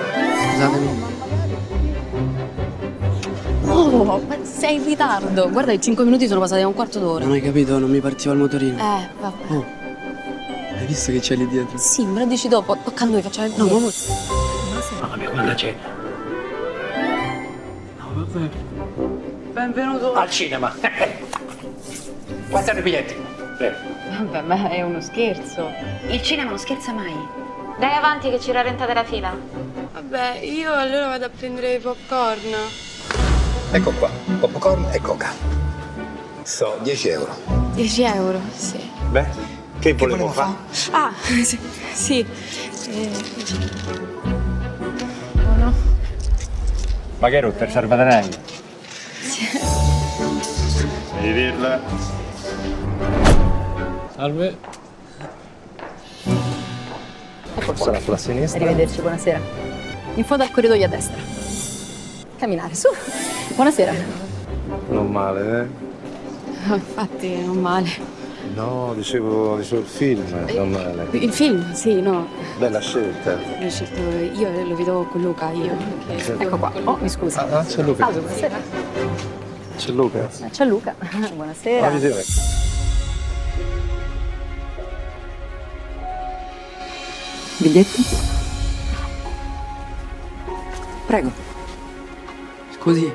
Scusatemi. 0.51 1.05
Oh, 3.69 4.05
ma 4.23 4.37
sei 4.43 4.77
in 4.77 4.85
ritardo. 4.85 5.49
Guarda, 5.51 5.73
i 5.73 5.81
5 5.81 6.05
minuti 6.05 6.27
sono 6.27 6.41
passati 6.41 6.63
a 6.63 6.67
un 6.67 6.75
quarto 6.75 6.99
d'ora. 6.99 7.25
Non 7.25 7.35
hai 7.35 7.41
capito, 7.43 7.79
non 7.79 7.91
mi 7.91 8.01
partiva 8.01 8.33
il 8.33 8.41
motorino. 8.41 8.77
Eh, 8.77 9.09
vabbè. 9.21 9.53
Oh. 9.55 9.65
Hai 10.79 10.87
visto 10.87 11.13
che 11.13 11.21
c'è 11.21 11.37
lì 11.37 11.47
dietro? 11.47 11.79
Sì, 11.79 12.05
me 12.05 12.19
lo 12.21 12.27
dici 12.27 12.49
dopo. 12.49 12.77
Tocca 12.83 13.05
a 13.05 13.07
noi, 13.07 13.23
facciamo 13.23 13.47
il 13.47 13.55
No, 13.57 13.65
video. 13.65 13.79
ma 13.81 13.91
Mamma 15.01 15.17
mia, 15.17 15.31
quando 15.31 15.55
c'è? 15.55 15.75
No, 17.99 18.25
vabbè. 18.25 18.49
Benvenuto 19.53 20.13
Al 20.15 20.29
cinema. 20.31 20.75
I 22.49 22.83
biglietti? 22.83 23.15
Prego. 23.59 23.96
Vabbè, 24.17 24.41
ma 24.43 24.69
è 24.71 24.83
uno 24.83 25.01
scherzo. 25.01 25.71
Il 26.09 26.23
cinema 26.23 26.51
non 26.51 26.59
scherza 26.59 26.93
mai. 26.93 27.15
Dai 27.79 27.95
avanti 27.95 28.31
che 28.31 28.41
ci 28.41 28.51
rallentate 28.53 28.95
la 28.95 29.05
fila. 29.05 29.37
Vabbè, 29.93 30.39
io 30.43 30.73
allora 30.73 31.09
vado 31.09 31.27
a 31.27 31.31
prendere 31.31 31.75
i 31.75 31.79
popcorn. 31.79 32.55
Ecco 33.73 33.91
qua, 33.93 34.09
popcorn 34.41 34.89
e 34.93 35.01
coca. 35.01 35.31
So, 36.43 36.79
10 36.83 37.09
euro. 37.09 37.37
10 37.75 38.03
euro, 38.05 38.41
sì. 38.55 38.79
Beh, 39.11 39.27
che 39.81 39.93
volevo 39.95 40.29
fare? 40.29 40.55
Ah, 40.93 41.13
sì. 41.21 41.59
sì. 41.93 42.27
Eh, 42.89 43.11
Ma 47.19 47.29
che 47.29 47.37
ero 47.37 47.51
per 47.51 47.71
salvadanaio? 47.71 48.31
sì. 49.21 49.49
Arrivederla. 51.19 51.81
Salve. 54.17 54.57
Ecco 57.59 57.73
qua. 57.73 57.75
Sarà 57.77 58.01
sulla 58.01 58.17
sinistra. 58.17 58.65
Arrivederci, 58.65 59.01
buonasera. 59.01 59.41
In 60.15 60.25
fondo 60.25 60.45
al 60.45 60.51
corridoio 60.51 60.85
a 60.85 60.89
destra. 60.89 61.17
Camminare, 62.39 62.75
su. 62.75 62.89
Buonasera. 63.55 63.93
Non 64.89 65.11
male, 65.11 65.61
eh? 65.61 66.71
Oh, 66.71 66.75
infatti, 66.77 67.45
non 67.45 67.59
male. 67.59 68.15
No, 68.55 68.93
dicevo, 68.95 69.57
dicevo 69.57 69.81
il 69.83 69.87
film, 69.87 70.23
non 70.55 70.71
male. 70.71 71.07
Il 71.11 71.33
film, 71.33 71.73
sì, 71.75 72.01
no. 72.01 72.27
Bella 72.59 72.81
scelta. 72.81 73.33
Ho 73.35 73.69
scelto 73.69 74.01
io 74.01 74.65
lo 74.67 74.77
vedo 74.77 75.07
con 75.11 75.21
Luca, 75.21 75.51
io. 75.51 75.77
perché- 76.07 76.37
Ecco 76.39 76.57
qua. 76.57 76.73
Oh, 76.85 76.97
mi 77.01 77.09
scusi. 77.09 77.37
Ah, 77.39 77.65
c'è 77.65 77.83
Luca. 77.83 78.05
Salve, 78.05 78.21
buonasera. 78.21 78.57
C'è 79.77 79.91
Luca. 79.91 80.29
Eh, 80.43 80.51
C'è 80.51 80.65
Luca. 80.65 80.95
Buonasera. 81.35 81.87
Ah, 81.87 81.91
vedete. 87.69 87.89
Biglietto? 87.97 88.03
Prego. 91.07 91.33
Scusi, 92.79 93.13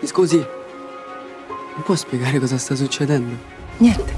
mi 0.00 0.06
scusi. 0.06 0.36
Mi 0.36 1.82
può 1.82 1.94
spiegare 1.94 2.38
cosa 2.38 2.58
sta 2.58 2.74
succedendo? 2.74 3.34
Niente. 3.78 4.12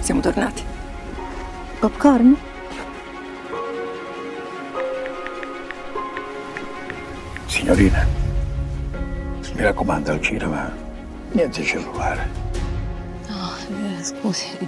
Siamo 0.00 0.20
tornati. 0.20 0.62
Popcorn? 1.78 2.36
Signorina, 7.46 8.06
mi 9.54 9.62
raccomando 9.62 10.10
al 10.10 10.20
cinema, 10.20 10.72
niente 11.32 11.62
cellulare. 11.62 12.28
No, 13.28 13.50
eh, 13.98 14.02
scusi. 14.02 14.58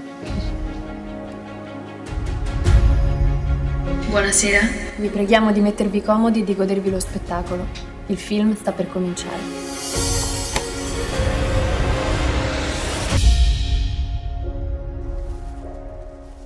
Buonasera. 4.09 4.61
Vi 4.97 5.09
preghiamo 5.09 5.51
di 5.51 5.61
mettervi 5.61 6.01
comodi 6.01 6.41
e 6.41 6.45
di 6.45 6.55
godervi 6.55 6.91
lo 6.91 7.01
spettacolo. 7.01 7.67
Il 8.07 8.17
film 8.17 8.55
sta 8.55 8.71
per 8.71 8.89
cominciare. 8.89 9.66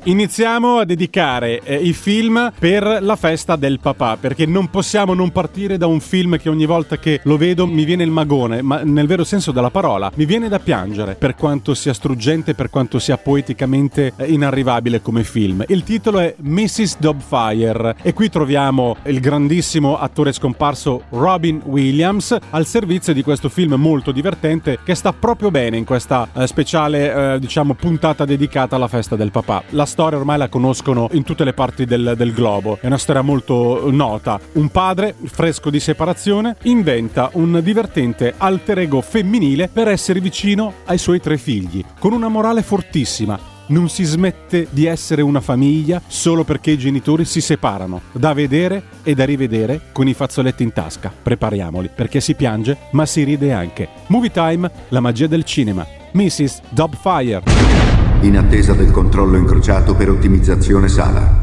Iniziamo 0.05 0.79
a 0.79 0.87
dedicare 0.87 1.61
eh, 1.63 1.75
i 1.77 1.93
film 1.93 2.51
per 2.59 3.01
la 3.03 3.17
festa 3.17 3.57
del 3.57 3.81
papà, 3.81 4.17
perché 4.17 4.47
non 4.47 4.71
possiamo 4.71 5.13
non 5.13 5.31
partire 5.31 5.77
da 5.77 5.87
un 5.87 6.01
film 6.01 6.39
che 6.39 6.49
ogni 6.49 6.65
volta 6.65 6.97
che 6.97 7.21
lo 7.25 7.37
vedo 7.37 7.67
mi 7.67 7.85
viene 7.85 8.03
il 8.03 8.11
magone, 8.11 8.63
ma 8.63 8.81
nel 8.83 9.07
vero 9.07 9.25
senso 9.25 9.53
della 9.53 9.69
parola, 9.69 10.11
mi 10.15 10.25
viene 10.25 10.49
da 10.49 10.59
piangere 10.59 11.17
per 11.17 11.35
quanto 11.35 11.75
sia 11.75 11.93
struggente, 11.93 12.55
per 12.55 12.71
quanto 12.71 12.99
sia 12.99 13.19
poeticamente 13.19 14.15
eh, 14.17 14.25
inarrivabile 14.25 15.03
come 15.03 15.23
film. 15.23 15.65
Il 15.69 15.83
titolo 15.83 16.19
è 16.21 16.35
Mrs. 16.35 16.97
Dobfire 16.99 17.97
e 18.01 18.15
qui 18.15 18.31
troviamo 18.31 18.97
il 19.05 19.21
grandissimo 19.21 19.99
attore 19.99 20.33
scomparso 20.33 21.03
Robin 21.11 21.61
Williams 21.67 22.35
al 22.49 22.65
servizio 22.65 23.13
di 23.13 23.23
questo 23.23 23.51
film 23.51 23.75
molto 23.75 24.13
divertente 24.13 24.79
che 24.83 24.95
sta 24.95 25.13
proprio 25.13 25.51
bene 25.51 25.77
in 25.77 25.85
questa 25.85 26.27
eh, 26.33 26.47
speciale, 26.47 27.35
eh, 27.35 27.39
diciamo, 27.39 27.75
puntata 27.75 28.25
dedicata 28.25 28.77
alla 28.77 28.89
festa 28.89 29.15
del 29.15 29.31
papà. 29.31 29.63
La 29.69 29.89
storia 29.91 30.19
ormai 30.19 30.39
la 30.39 30.49
conoscono 30.49 31.09
in 31.13 31.25
tutte 31.25 31.43
le 31.43 31.53
parti 31.53 31.85
del, 31.85 32.15
del 32.17 32.33
globo, 32.33 32.79
è 32.81 32.87
una 32.87 32.97
storia 32.97 33.23
molto 33.23 33.91
nota. 33.91 34.39
Un 34.53 34.69
padre, 34.69 35.17
fresco 35.25 35.69
di 35.69 35.81
separazione, 35.81 36.57
inventa 36.63 37.29
un 37.33 37.61
divertente 37.61 38.35
alter 38.37 38.79
ego 38.79 39.01
femminile 39.01 39.69
per 39.69 39.89
essere 39.89 40.21
vicino 40.21 40.75
ai 40.87 40.97
suoi 40.97 41.21
tre 41.21 41.37
figli, 41.37 41.85
con 41.99 42.13
una 42.13 42.29
morale 42.29 42.63
fortissima. 42.63 43.59
Non 43.67 43.89
si 43.89 44.05
smette 44.05 44.69
di 44.71 44.87
essere 44.87 45.23
una 45.23 45.41
famiglia 45.41 46.01
solo 46.07 46.45
perché 46.45 46.73
i 46.73 46.79
genitori 46.79 47.25
si 47.25 47.41
separano. 47.41 48.01
Da 48.13 48.33
vedere 48.33 48.83
e 49.03 49.15
da 49.15 49.25
rivedere 49.25 49.81
con 49.93 50.09
i 50.09 50.15
fazzoletti 50.15 50.63
in 50.63 50.73
tasca. 50.73 51.13
Prepariamoli, 51.23 51.91
perché 51.93 52.21
si 52.21 52.35
piange, 52.35 52.77
ma 52.93 53.07
si 53.07 53.25
ride 53.25 53.53
anche. 53.53 53.89
Movie 54.07 54.31
Time, 54.31 54.71
la 54.89 55.01
magia 55.01 55.27
del 55.27 55.45
cinema. 55.45 55.87
Mrs. 56.13 56.63
Dobfire. 56.71 57.90
In 58.23 58.37
attesa 58.37 58.75
del 58.75 58.91
controllo 58.91 59.39
incrociato 59.39 59.95
per 59.95 60.11
ottimizzazione 60.11 60.89
sala. 60.89 61.41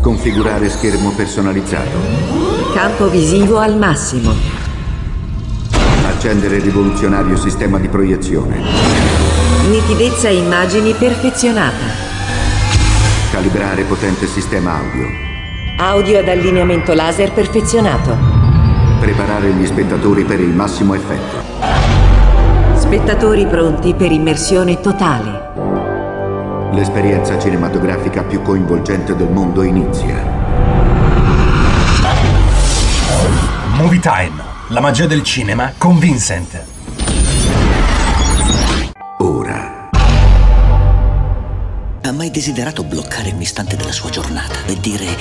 Configurare 0.00 0.68
schermo 0.68 1.10
personalizzato. 1.10 1.98
Campo 2.72 3.10
visivo 3.10 3.58
al 3.58 3.76
massimo. 3.76 4.32
Accendere 6.06 6.60
rivoluzionario 6.60 7.36
sistema 7.36 7.78
di 7.78 7.88
proiezione. 7.88 8.62
Nitidezza 9.68 10.28
immagini 10.28 10.92
perfezionata. 10.92 12.06
Calibrare 13.32 13.82
potente 13.82 14.28
sistema 14.28 14.76
audio. 14.76 15.06
Audio 15.78 16.20
ad 16.20 16.28
allineamento 16.28 16.94
laser 16.94 17.32
perfezionato. 17.32 18.16
Preparare 19.00 19.50
gli 19.50 19.66
spettatori 19.66 20.22
per 20.22 20.38
il 20.38 20.54
massimo 20.54 20.94
effetto. 20.94 21.47
Spettatori 22.88 23.46
pronti 23.46 23.92
per 23.92 24.10
immersione 24.10 24.80
totale. 24.80 26.72
L'esperienza 26.72 27.38
cinematografica 27.38 28.22
più 28.22 28.40
coinvolgente 28.40 29.14
del 29.14 29.28
mondo 29.28 29.62
inizia. 29.62 30.16
Movie 33.74 34.00
Time, 34.00 34.42
la 34.68 34.80
magia 34.80 35.06
del 35.06 35.22
cinema 35.22 35.74
con 35.76 35.98
Vincent. 35.98 36.64
Ora. 39.18 39.90
Ha 42.00 42.12
mai 42.12 42.30
desiderato 42.30 42.84
bloccare 42.84 43.32
un 43.32 43.40
istante 43.42 43.76
della 43.76 43.92
sua 43.92 44.08
giornata 44.08 44.64
e 44.64 44.80
dire 44.80 45.14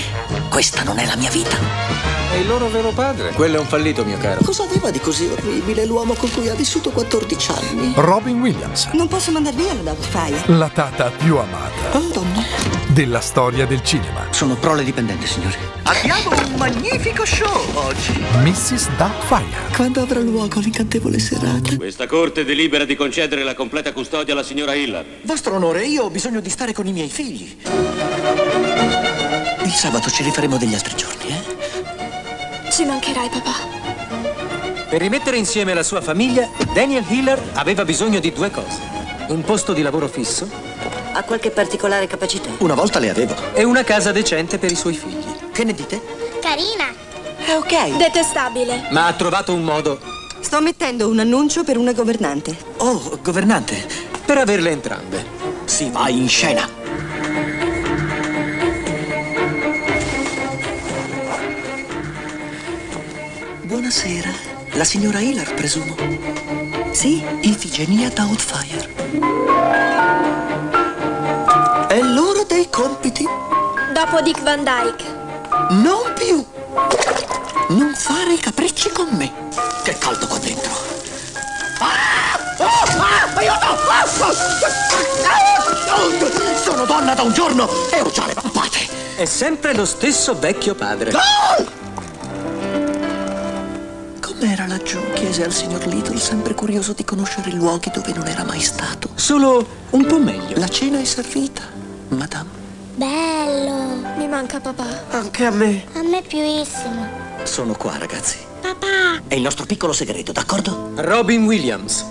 questa 0.48 0.84
non 0.84 1.00
è 1.00 1.06
la 1.06 1.18
mia 1.18 1.30
vita? 1.30 2.27
È 2.38 2.42
il 2.42 2.48
loro 2.48 2.68
vero 2.68 2.92
padre. 2.92 3.32
Quello 3.32 3.56
è 3.56 3.60
un 3.60 3.66
fallito, 3.66 4.06
mio 4.06 4.20
caro. 4.20 4.42
Cosa 4.46 4.62
aveva 4.62 4.92
di 4.92 5.00
così 5.00 5.26
orribile 5.26 5.88
l'uomo 5.88 6.14
con 6.14 6.30
cui 6.32 6.48
ha 6.50 6.54
vissuto 6.54 6.92
14 6.92 7.52
anni? 7.52 7.94
Robin 7.96 8.40
Williams, 8.40 8.90
Non 8.94 9.08
posso 9.08 9.32
mandar 9.32 9.56
via 9.56 9.74
la 9.74 9.82
Doubtfire. 9.82 10.44
la 10.56 10.70
tata 10.70 11.10
più 11.18 11.36
amata 11.38 11.98
Oh, 11.98 12.08
donna. 12.14 12.44
della 12.90 13.22
storia 13.22 13.66
del 13.66 13.84
cinema. 13.84 14.28
Sono 14.30 14.54
prole 14.54 14.84
dipendente, 14.84 15.26
signore. 15.26 15.58
Abbiamo 15.84 16.30
un 16.30 16.54
magnifico 16.58 17.26
show 17.26 17.72
oggi. 17.74 18.24
Mrs. 18.44 18.90
Doubtfire. 18.98 19.74
Quando 19.76 20.02
avrà 20.02 20.20
luogo 20.20 20.60
l'incantevole 20.60 21.18
serata? 21.18 21.76
Questa 21.76 22.06
corte 22.06 22.46
delibera 22.46 22.86
di 22.86 22.96
concedere 22.96 23.44
la 23.44 23.56
completa 23.56 23.92
custodia 23.94 24.34
alla 24.34 24.44
signora 24.44 24.76
Hillard. 24.76 25.06
Vostro 25.24 25.56
onore, 25.56 25.88
io 25.88 26.04
ho 26.04 26.10
bisogno 26.12 26.40
di 26.40 26.52
stare 26.52 26.72
con 26.72 26.86
i 26.86 26.92
miei 26.92 27.10
figli. 27.10 27.58
Il 29.64 29.74
sabato 29.74 30.12
ci 30.12 30.22
rifaremo 30.22 30.58
degli 30.58 30.76
altri 30.76 30.96
giorni, 30.96 31.28
eh? 31.30 31.47
Ci 32.78 32.86
mancherai, 32.86 33.28
papà. 33.30 34.86
Per 34.88 35.02
rimettere 35.02 35.36
insieme 35.38 35.74
la 35.74 35.82
sua 35.82 36.00
famiglia, 36.00 36.48
Daniel 36.76 37.04
Hiller 37.08 37.42
aveva 37.54 37.84
bisogno 37.84 38.20
di 38.20 38.32
due 38.32 38.52
cose. 38.52 38.80
Un 39.30 39.42
posto 39.42 39.74
di 39.74 39.82
lavoro 39.82 40.08
fisso 40.08 40.48
Ha 41.14 41.24
qualche 41.24 41.50
particolare 41.50 42.06
capacità? 42.06 42.50
Una 42.60 42.76
volta 42.76 43.00
le 43.00 43.10
avevo. 43.10 43.34
e 43.56 43.64
una 43.64 43.84
casa 43.84 44.12
decente 44.12 44.60
per 44.60 44.72
i 44.72 44.76
suoi 44.76 44.94
figli. 44.94 45.26
Che 45.52 45.64
ne 45.64 45.74
dite? 45.74 46.00
Carina. 46.40 46.94
È 47.38 47.56
ok. 47.56 47.98
Detestabile. 47.98 48.90
Ma 48.92 49.08
ha 49.08 49.14
trovato 49.14 49.56
un 49.56 49.64
modo 49.64 50.00
Sto 50.40 50.62
mettendo 50.62 51.08
un 51.10 51.18
annuncio 51.18 51.64
per 51.64 51.80
una 51.80 51.94
governante. 51.94 52.56
Oh, 52.78 53.18
governante. 53.24 53.88
per 54.24 54.38
averle 54.38 54.70
entrambe. 54.70 55.26
Si 55.66 55.90
va 55.90 56.10
in 56.10 56.30
scena. 56.30 56.70
Buonasera. 63.88 64.30
La 64.74 64.84
signora 64.84 65.22
Hillard, 65.22 65.54
presumo. 65.54 65.96
Sì, 66.92 67.24
Ifigenia 67.40 68.10
Doubtfire. 68.10 68.86
È 71.88 72.02
l'ora 72.02 72.44
dei 72.44 72.70
compiti. 72.70 73.26
Dopo 73.94 74.20
Dick 74.20 74.42
Van 74.42 74.66
Dyke. 74.66 75.06
Non 75.70 76.14
più. 76.16 76.46
Non 77.70 77.94
fare 77.96 78.34
i 78.34 78.40
capricci 78.40 78.90
con 78.90 79.08
me. 79.12 79.32
Che 79.84 79.98
caldo 79.98 80.28
qua 80.28 80.38
dentro. 80.40 80.72
Ah! 81.80 82.38
Oh! 82.58 83.00
Ah! 83.00 83.34
Aiuto! 83.36 83.68
Ah! 83.88 84.04
Ah! 85.24 86.58
Sono 86.62 86.84
donna 86.84 87.14
da 87.14 87.22
un 87.22 87.32
giorno 87.32 87.70
e 87.90 88.02
ho 88.02 88.12
già 88.12 88.26
le 88.26 88.34
pappate. 88.34 88.80
È 89.16 89.24
sempre 89.24 89.74
lo 89.74 89.86
stesso 89.86 90.38
vecchio 90.38 90.76
padre. 90.76 91.12
Com'era 94.40 94.68
laggiù? 94.68 95.00
chiese 95.14 95.44
al 95.44 95.52
signor 95.52 95.86
Little, 95.88 96.18
sempre 96.20 96.54
curioso 96.54 96.94
di 96.94 97.04
conoscere 97.04 97.52
luoghi 97.52 97.90
dove 97.92 98.14
non 98.14 98.28
era 98.28 98.44
mai 98.44 98.60
stato. 98.62 99.10
Solo 99.16 99.66
un 99.90 100.06
po' 100.06 100.20
meglio. 100.20 100.60
La 100.60 100.68
cena 100.68 101.00
è 101.00 101.04
servita, 101.04 101.64
madame. 102.10 102.50
Bello. 102.94 104.06
Mi 104.16 104.28
manca 104.28 104.60
papà. 104.60 105.06
Anche 105.10 105.46
a 105.46 105.50
me. 105.50 105.86
A 105.94 106.04
me 106.04 106.22
piuissimo. 106.22 107.08
Sono 107.44 107.74
qua, 107.74 107.98
ragazzi. 107.98 108.38
Papà. 108.62 109.24
È 109.28 109.34
il 109.34 109.42
nostro 109.42 109.66
piccolo 109.66 109.92
segreto, 109.92 110.32
d'accordo? 110.32 110.92
Robin 110.98 111.44
Williams. 111.46 112.06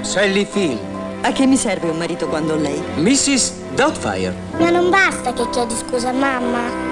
Sally 0.00 0.44
Field. 0.50 0.80
A 1.20 1.30
che 1.30 1.46
mi 1.46 1.56
serve 1.56 1.90
un 1.90 1.96
marito 1.96 2.26
quando 2.26 2.54
ho 2.54 2.56
lei? 2.56 2.82
Mrs. 2.96 3.52
Doubtfire. 3.76 4.34
Ma 4.58 4.70
non 4.70 4.90
basta 4.90 5.32
che 5.32 5.48
chiedi 5.50 5.76
scusa 5.76 6.08
a 6.08 6.12
mamma. 6.12 6.91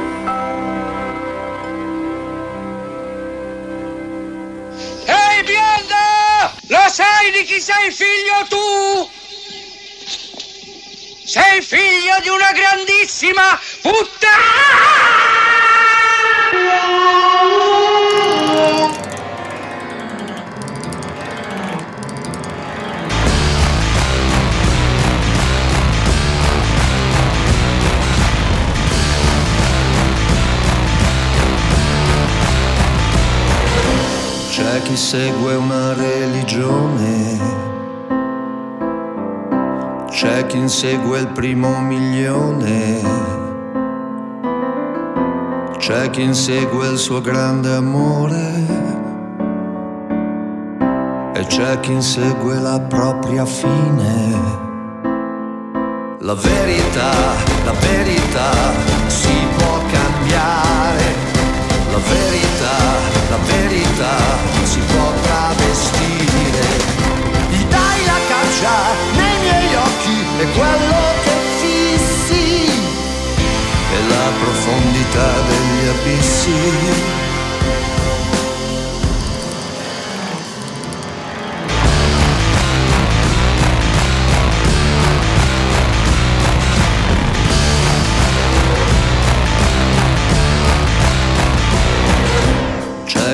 Bionda! 5.60 6.54
Lo 6.68 6.88
sai 6.90 7.30
di 7.32 7.44
chi 7.44 7.60
sei 7.60 7.90
figlio 7.90 8.46
tu? 8.48 9.10
Sei 11.24 11.60
figlio 11.62 12.18
di 12.22 12.28
una 12.28 12.50
grandissima 12.52 13.60
puttana! 13.82 15.00
Chi 34.90 34.96
segue 34.96 35.54
una 35.54 35.94
religione, 35.94 37.38
c'è 40.08 40.46
chi 40.46 40.58
insegue 40.58 41.20
il 41.20 41.28
primo 41.28 41.80
milione, 41.80 43.00
c'è 45.78 46.10
chi 46.10 46.22
insegue 46.22 46.88
il 46.88 46.98
suo 46.98 47.20
grande 47.20 47.72
amore 47.72 48.66
e 51.34 51.46
c'è 51.46 51.78
chi 51.78 51.92
insegue 51.92 52.58
la 52.58 52.80
propria 52.80 53.46
fine. 53.46 54.58
La 56.18 56.34
verità, 56.34 57.12
la 57.64 57.72
verità 57.78 58.50
si 59.06 59.36
può 59.56 59.78
cambiare. 59.92 61.14
La 61.92 61.98
verità, 61.98 63.19
la 63.30 63.36
verità 63.36 64.16
si 64.64 64.80
può 64.80 65.12
travestire. 65.22 66.66
Gli 67.50 67.64
dai 67.64 68.04
la 68.04 68.20
caccia 68.28 68.76
nei 69.14 69.38
miei 69.40 69.74
occhi 69.74 70.18
e 70.38 70.44
quello 70.58 71.00
che 71.24 71.34
fissi 71.60 72.66
è 73.96 74.00
la 74.08 74.30
profondità 74.42 75.30
degli 75.48 75.88
abissi. 75.94 77.29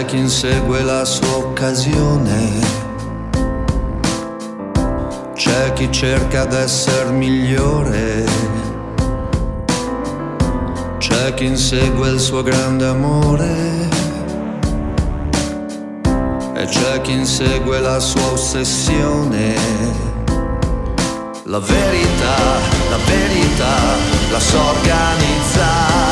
Chi 0.07 0.19
insegue 0.19 0.83
la 0.83 1.05
sua 1.05 1.37
occasione. 1.37 2.61
C'è 5.35 5.73
chi 5.73 5.90
cerca 5.90 6.45
d'essere 6.45 7.11
migliore. 7.11 8.25
C'è 10.99 11.35
chi 11.35 11.47
insegue 11.47 12.11
il 12.11 12.21
suo 12.21 12.42
grande 12.42 12.87
amore. 12.87 13.88
E 16.55 16.64
c'è 16.66 17.01
chi 17.01 17.12
insegue 17.12 17.81
la 17.81 17.99
sua 17.99 18.31
ossessione. 18.33 19.55
La 21.45 21.59
verità, 21.59 22.37
la 22.90 22.99
verità, 23.07 23.75
la 24.31 24.38
so 24.38 24.59
organizzare. 24.59 26.05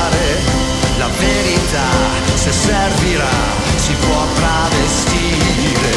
La 0.99 1.09
verità, 1.19 1.87
se 2.35 2.53
servirà, 2.53 3.64
può 4.07 4.25
travestire. 4.35 5.95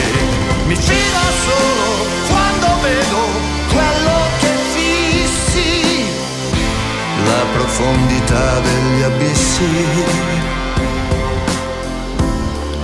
Mi 0.68 0.76
fido 0.76 1.22
solo 1.46 1.88
quando 2.30 2.68
vedo 2.82 3.22
quello 3.72 4.18
che 4.40 4.52
fissi. 4.74 6.06
La 7.26 7.44
profondità 7.54 8.60
degli 8.60 9.02
abissi. 9.04 10.04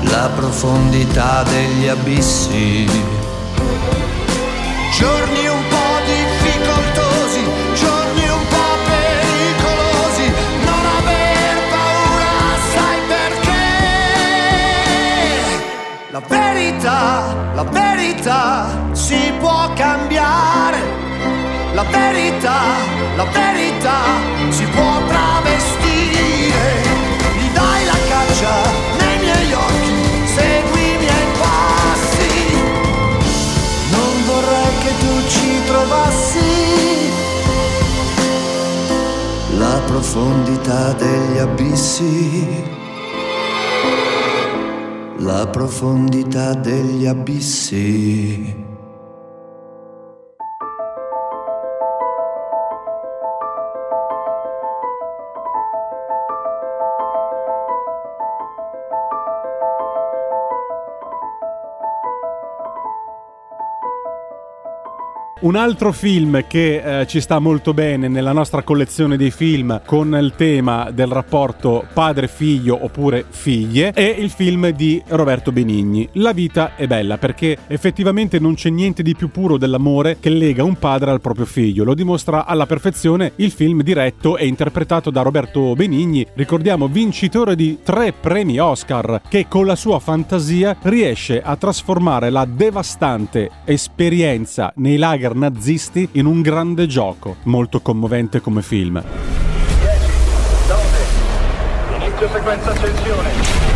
La 0.01 0.29
profondità 0.35 1.43
degli 1.43 1.87
abissi. 1.87 2.87
Giorni 4.97 5.47
un 5.47 5.67
po' 5.69 5.72
verità, 16.83 17.53
la 17.55 17.63
verità 17.63 18.67
si 18.91 19.31
può 19.39 19.71
cambiare. 19.73 21.01
La 21.73 21.83
verità, 21.83 22.59
la 23.15 23.25
verità 23.25 23.99
si 24.49 24.65
può 24.65 25.01
travestire. 25.07 26.83
Gli 27.37 27.49
dai 27.53 27.85
la 27.85 27.97
caccia 28.09 28.55
nei 28.99 29.17
miei 29.19 29.53
occhi, 29.53 30.27
segui 30.35 30.93
i 30.93 30.97
miei 30.97 31.27
passi. 31.39 32.53
Non 33.91 34.13
vorrei 34.25 34.73
che 34.83 34.91
tu 34.99 35.27
ci 35.29 35.63
trovassi 35.65 37.11
la 39.57 39.79
profondità 39.85 40.91
degli 40.93 41.37
abissi. 41.37 42.82
La 45.23 45.47
profondità 45.47 46.53
degli 46.53 47.05
abissi. 47.05 48.72
Un 65.43 65.57
altro 65.57 65.91
film 65.91 66.47
che 66.47 67.01
eh, 67.01 67.05
ci 67.05 67.19
sta 67.19 67.37
molto 67.37 67.73
bene 67.73 68.07
nella 68.07 68.31
nostra 68.31 68.61
collezione 68.61 69.17
dei 69.17 69.29
film 69.29 69.81
con 69.85 70.17
il 70.17 70.35
tema 70.37 70.89
del 70.89 71.07
rapporto 71.07 71.85
padre-figlio 71.93 72.81
oppure 72.81 73.25
figlie 73.27 73.91
è 73.91 74.15
il 74.17 74.29
film 74.29 74.69
di 74.69 75.03
Roberto 75.05 75.51
Benigni. 75.51 76.07
La 76.13 76.31
vita 76.31 76.77
è 76.77 76.87
bella 76.87 77.17
perché 77.17 77.57
effettivamente 77.67 78.39
non 78.39 78.53
c'è 78.53 78.69
niente 78.69 79.03
di 79.03 79.15
più 79.15 79.31
puro 79.31 79.57
dell'amore 79.57 80.15
che 80.21 80.29
lega 80.29 80.63
un 80.63 80.77
padre 80.77 81.11
al 81.11 81.19
proprio 81.19 81.45
figlio. 81.45 81.83
Lo 81.83 81.93
dimostra 81.93 82.45
alla 82.45 82.65
perfezione 82.65 83.33
il 83.35 83.51
film 83.51 83.81
diretto 83.81 84.37
e 84.37 84.47
interpretato 84.47 85.09
da 85.09 85.23
Roberto 85.23 85.73
Benigni, 85.73 86.25
ricordiamo 86.35 86.87
vincitore 86.87 87.57
di 87.57 87.79
tre 87.83 88.13
premi 88.13 88.59
Oscar, 88.59 89.23
che 89.27 89.49
con 89.49 89.65
la 89.65 89.75
sua 89.75 89.99
fantasia 89.99 90.77
riesce 90.83 91.41
a 91.41 91.57
trasformare 91.57 92.29
la 92.29 92.45
devastante 92.45 93.49
esperienza 93.65 94.71
nei 94.77 94.95
lager 94.95 95.31
nazisti 95.33 96.09
in 96.13 96.25
un 96.25 96.41
grande 96.41 96.87
gioco, 96.87 97.37
molto 97.43 97.81
commovente 97.81 98.41
come 98.41 98.61
film. 98.61 99.03
Inizio 101.95 102.29
sequenza 102.31 102.71
accensione. 102.71 103.29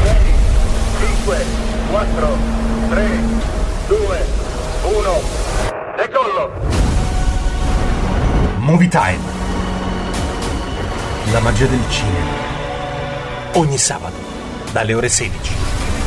6, 0.04 0.16
5, 1.24 1.46
4, 1.92 2.38
3, 2.90 3.08
2, 3.88 4.26
1. 4.84 5.22
Decollo. 5.98 6.52
Movie 8.60 8.88
Time. 8.88 9.20
La 11.32 11.40
magia 11.40 11.66
del 11.66 11.84
cinema. 11.90 12.46
Ogni 13.54 13.78
sabato, 13.78 14.18
dalle 14.72 14.94
ore 14.94 15.10
16. 15.10 15.54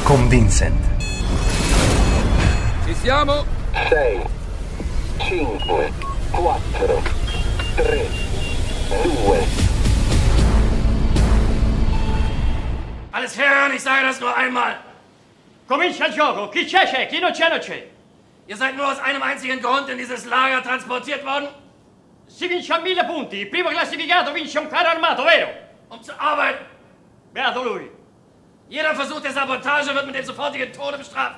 Con 0.03 0.29
Vincent. 0.29 0.79
Ci 2.87 2.95
siamo? 3.03 3.45
6, 3.89 4.21
5, 5.29 5.63
4, 5.63 5.93
3, 7.77 8.09
2. 8.87 9.47
Alles 13.13 13.37
Herren, 13.37 13.75
ich 13.75 13.83
sage 13.83 14.07
das 14.07 14.21
nur 14.21 14.37
einmal. 14.37 14.79
Comincia 15.69 16.07
il 16.07 16.15
gioco. 16.15 16.49
Chi 16.49 16.65
c'è 16.65 16.87
c'è, 16.87 17.07
chi 17.07 17.21
non 17.21 17.33
c'è 17.33 17.49
non 17.49 17.59
c'è. 17.61 17.89
Ihr 18.47 18.57
seid 18.57 18.77
nur 18.77 18.87
aus 18.87 18.99
einem 18.99 19.23
einzigen 19.23 19.61
Grund 19.61 19.89
in 19.89 19.99
dieses 19.99 20.25
Lager 20.25 20.63
transportiert 20.63 21.25
worden? 21.25 21.49
Si 22.27 22.49
vince 22.49 22.73
a 22.73 22.81
mille 22.81 23.05
punti. 23.05 23.37
Il 23.37 23.49
primo 23.49 23.69
classificato 23.69 24.33
vince 24.33 24.59
un 24.59 24.69
carro 24.69 24.89
armato, 24.89 25.23
vero? 25.23 25.51
Um 25.89 26.03
zu 26.03 26.13
arbeiten. 26.17 26.65
Beato 27.33 27.63
lui. 27.63 27.91
Jeder 28.69 28.95
Versuch 28.95 29.21
der 29.21 29.33
Sabotage 29.33 29.95
wird 29.95 30.07
mit 30.07 30.15
dem 30.15 30.25
sofortigen 30.25 30.73
Tode 30.73 30.99
bestraft. 30.99 31.37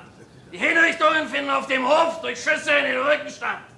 Die 0.52 0.58
Hinrichtungen 0.58 1.28
finden 1.28 1.50
auf 1.50 1.66
dem 1.66 1.86
Hof 1.86 2.20
durch 2.20 2.38
Schüsse 2.42 2.72
in 2.72 2.84
den 2.84 3.00
Rücken 3.00 3.28
statt. 3.28 3.71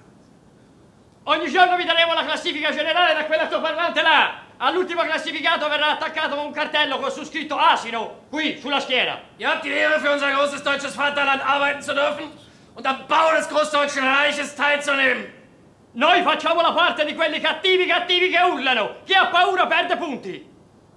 Ogni 1.27 1.51
giorno 1.51 1.77
vi 1.77 1.85
daremo 1.85 2.13
la 2.13 2.23
classifica 2.23 2.71
generale 2.71 3.15
da 3.15 3.25
quella 3.25 3.47
parlante 3.47 4.03
là. 4.03 4.43
All'ultimo 4.59 5.03
classificato 5.03 5.67
verrà 5.69 5.93
attaccato 5.93 6.39
un 6.39 6.53
cartello 6.53 6.99
con 6.99 7.11
su 7.11 7.25
scritto 7.25 7.57
asino, 7.57 8.27
qui, 8.29 8.59
sulla 8.61 8.79
schiena. 8.79 9.19
Ihr 9.39 9.49
habt 9.49 9.63
die 9.63 9.73
Ehre, 9.73 10.01
für 10.01 10.13
unser 10.13 10.31
großes 10.33 10.63
deutsches 10.63 10.95
Vaterland 10.95 11.43
arbeiten 11.43 11.81
zu 11.81 11.95
dürfen 11.95 12.31
und 12.75 12.87
am 12.87 13.07
Bau 13.09 13.33
des 13.35 13.49
Großdeutschen 13.49 14.05
Reiches 14.05 14.55
teilzunehmen. 14.55 15.33
Noi 15.93 16.23
facciamo 16.23 16.61
la 16.61 16.73
parte 16.73 17.07
di 17.07 17.15
quelli 17.15 17.41
cattivi 17.41 17.87
cattivi 17.87 18.29
che 18.29 18.43
urlano. 18.43 18.97
Chi 19.07 19.15
ha 19.15 19.27
paura 19.27 19.67
perde 19.67 19.97
punti. 19.97 20.47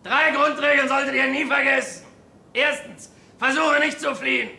Drei 0.04 0.32
Grundregeln 0.32 0.90
solltet 0.90 1.16
ihr 1.16 1.28
nie 1.28 1.46
vergessen. 1.46 2.06
Erstens, 2.54 3.14
versuche 3.38 3.80
nicht 3.80 4.00
zu 4.02 4.14
fliehen. 4.14 4.50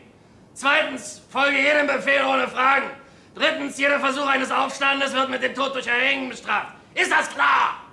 Zweitens, 0.55 1.23
folge 1.29 1.59
jedem 1.59 1.87
Befehl 1.87 2.25
ohne 2.25 2.49
Fragen. 2.49 2.91
Drittens, 3.35 3.79
jeder 3.79 4.01
Versuch 4.01 4.27
eines 4.27 4.51
Aufstandes 4.51 5.13
wird 5.13 5.29
mit 5.29 5.43
dem 5.43 5.55
Tod 5.55 5.75
durch 5.75 5.87
Erhängen 5.87 6.29
bestraft. 6.29 6.75
Ist 6.95 7.11
das 7.11 7.29
klar? 7.29 7.85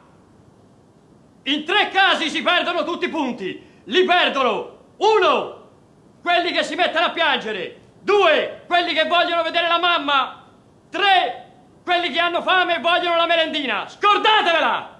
In 1.43 1.65
tre 1.65 1.89
casi 1.91 2.29
si 2.29 2.41
perdono 2.41 2.83
tutti 2.83 3.05
i 3.05 3.09
punti. 3.09 3.63
Li 3.85 4.05
perdono. 4.05 4.77
Uno, 4.97 5.69
quelli 6.21 6.51
che 6.51 6.63
si 6.63 6.75
mettono 6.75 7.05
a 7.05 7.09
piangere. 7.11 7.75
Due, 8.01 8.63
quelli 8.67 8.93
che 8.93 9.05
vogliono 9.05 9.43
vedere 9.43 9.67
la 9.67 9.79
mamma. 9.79 10.43
Tre, 10.89 11.45
quelli 11.83 12.11
che 12.11 12.19
hanno 12.19 12.41
fame 12.41 12.77
e 12.77 12.79
vogliono 12.79 13.15
la 13.15 13.27
merendina. 13.27 13.87
Scordatevela! 13.87 14.93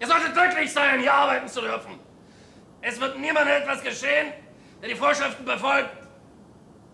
Ihr 0.00 0.06
solltet 0.06 0.34
glücklich 0.34 0.72
sein, 0.72 1.00
hier 1.00 1.12
arbeiten 1.12 1.48
zu 1.48 1.60
dürfen. 1.60 1.98
Es 2.80 2.98
wird 2.98 3.18
niemandem 3.18 3.62
etwas 3.62 3.82
geschehen, 3.82 4.32
der 4.80 4.88
die 4.88 4.94
Vorschriften 4.94 5.44
befolgt. 5.44 5.99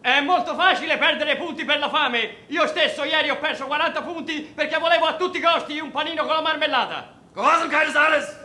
È 0.06 0.20
molto 0.20 0.54
facile 0.54 0.98
perdere 0.98 1.36
punti 1.36 1.64
per 1.64 1.80
la 1.80 1.88
fame. 1.88 2.44
Io 2.46 2.64
stesso 2.68 3.02
ieri 3.02 3.28
ho 3.28 3.38
perso 3.38 3.66
40 3.66 4.02
punti 4.02 4.40
perché 4.40 4.78
volevo 4.78 5.06
a 5.06 5.16
tutti 5.16 5.38
i 5.38 5.40
costi 5.40 5.80
un 5.80 5.90
panino 5.90 6.24
con 6.24 6.32
la 6.32 6.42
marmellata. 6.42 7.12
Gehorsamkeit 7.34 7.88
ist 7.88 7.96
alles. 7.96 8.38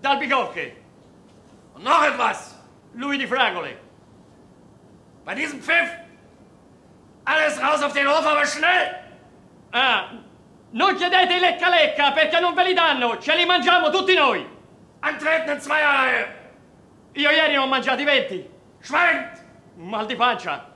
Dal 0.00 0.16
Bicocche. 0.16 0.74
Noch 1.76 2.04
etwas. 2.04 2.60
Lui 2.94 3.16
di 3.16 3.28
Fragole. 3.28 3.78
Bei 5.22 5.36
diesem 5.36 5.60
Pfiff. 5.60 5.88
Alles 7.26 7.60
raus 7.60 7.80
auf 7.80 7.92
den 7.92 8.08
Hof, 8.08 8.26
aber 8.26 8.44
schnell. 8.44 8.96
Ah, 9.70 10.08
non 10.72 10.96
chiedete 10.96 11.32
i 11.32 11.38
lecca 11.38 11.68
lecca 11.68 12.10
perché 12.10 12.40
non 12.40 12.54
ve 12.54 12.64
li 12.64 12.74
danno. 12.74 13.18
Ce 13.18 13.36
li 13.36 13.46
mangiamo 13.46 13.90
tutti 13.90 14.16
noi. 14.16 14.44
Antreten 14.98 15.54
in 15.54 15.60
Zweierreihe. 15.60 16.26
Io 17.12 17.30
ieri 17.30 17.52
ne 17.52 17.58
ho 17.58 17.68
mangiati 17.68 18.02
20. 18.02 18.50
Schweigt. 18.80 19.44
Mal 19.76 20.06
di 20.06 20.16
pancia. 20.16 20.73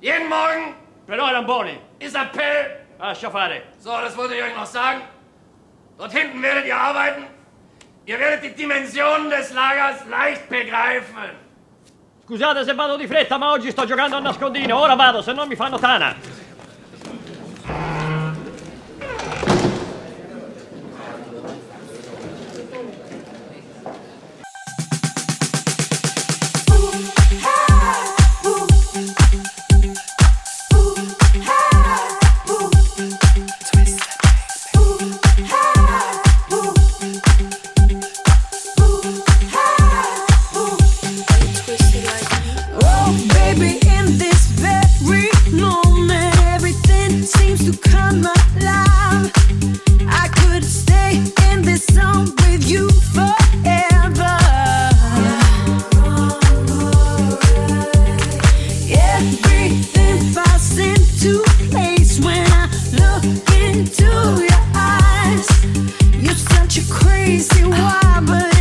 Jeden 0.00 0.28
Morgen. 0.28 0.74
Però 1.06 1.28
erano 1.28 1.46
buoni. 1.46 1.78
Ist 1.98 2.14
Appell. 2.14 2.86
Lascia 2.98 3.30
fare. 3.30 3.62
So, 3.78 3.90
das 3.90 4.16
wollte 4.16 4.34
ich 4.34 4.42
euch 4.42 4.54
noch 4.54 4.66
sagen. 4.66 5.02
Dort 5.96 6.12
hinten 6.12 6.42
werdet 6.42 6.66
ihr 6.66 6.76
arbeiten. 6.76 7.24
Ihr 8.04 8.18
werdet 8.18 8.42
die 8.42 8.54
Dimensionen 8.54 9.30
des 9.30 9.52
Lagers 9.52 10.04
leicht 10.08 10.48
begreifen. 10.48 11.46
Scusate 12.24 12.64
se 12.64 12.74
vado 12.74 12.96
di 12.96 13.06
fretta, 13.06 13.38
ma 13.38 13.52
oggi 13.52 13.70
sto 13.70 13.86
giocando 13.86 14.16
a 14.16 14.20
nascondino. 14.20 14.78
Ora 14.78 14.94
vado, 14.94 15.22
se 15.22 15.32
no 15.32 15.46
mi 15.46 15.56
fanno 15.56 15.78
tana. 15.78 16.14
you 66.78 66.92
crazy. 66.92 67.64
Why? 67.64 68.22
But 68.24 68.57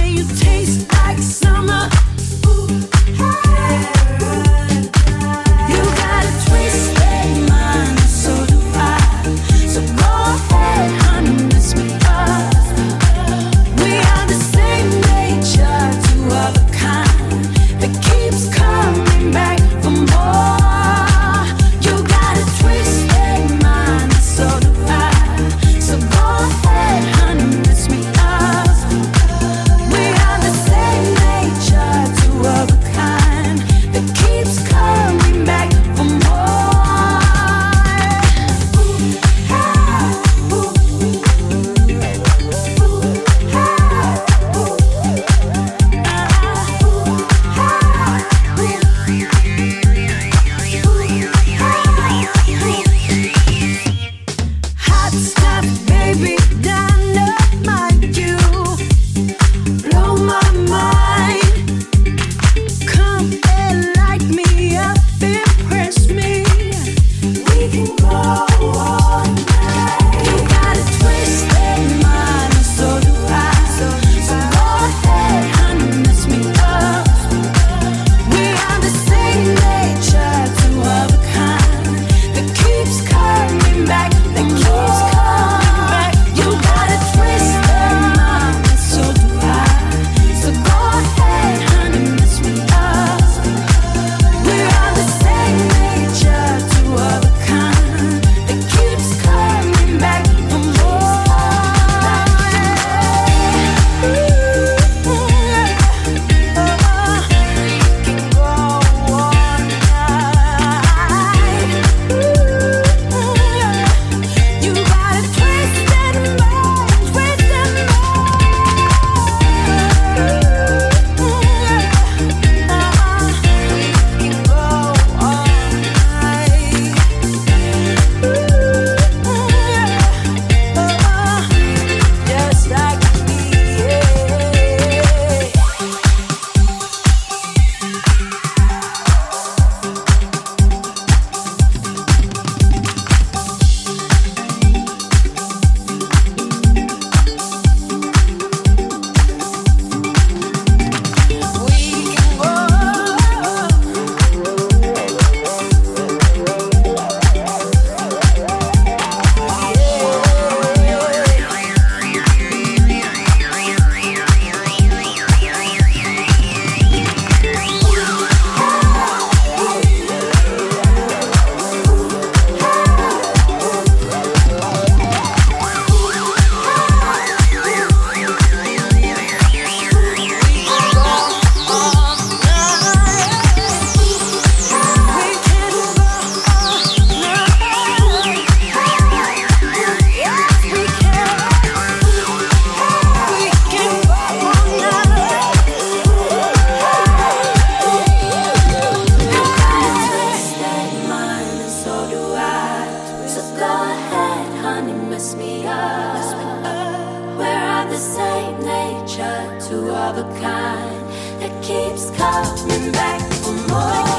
keeps 211.68 212.10
coming 212.12 212.94
back 212.94 213.22
for 213.44 213.52
more. 213.68 214.17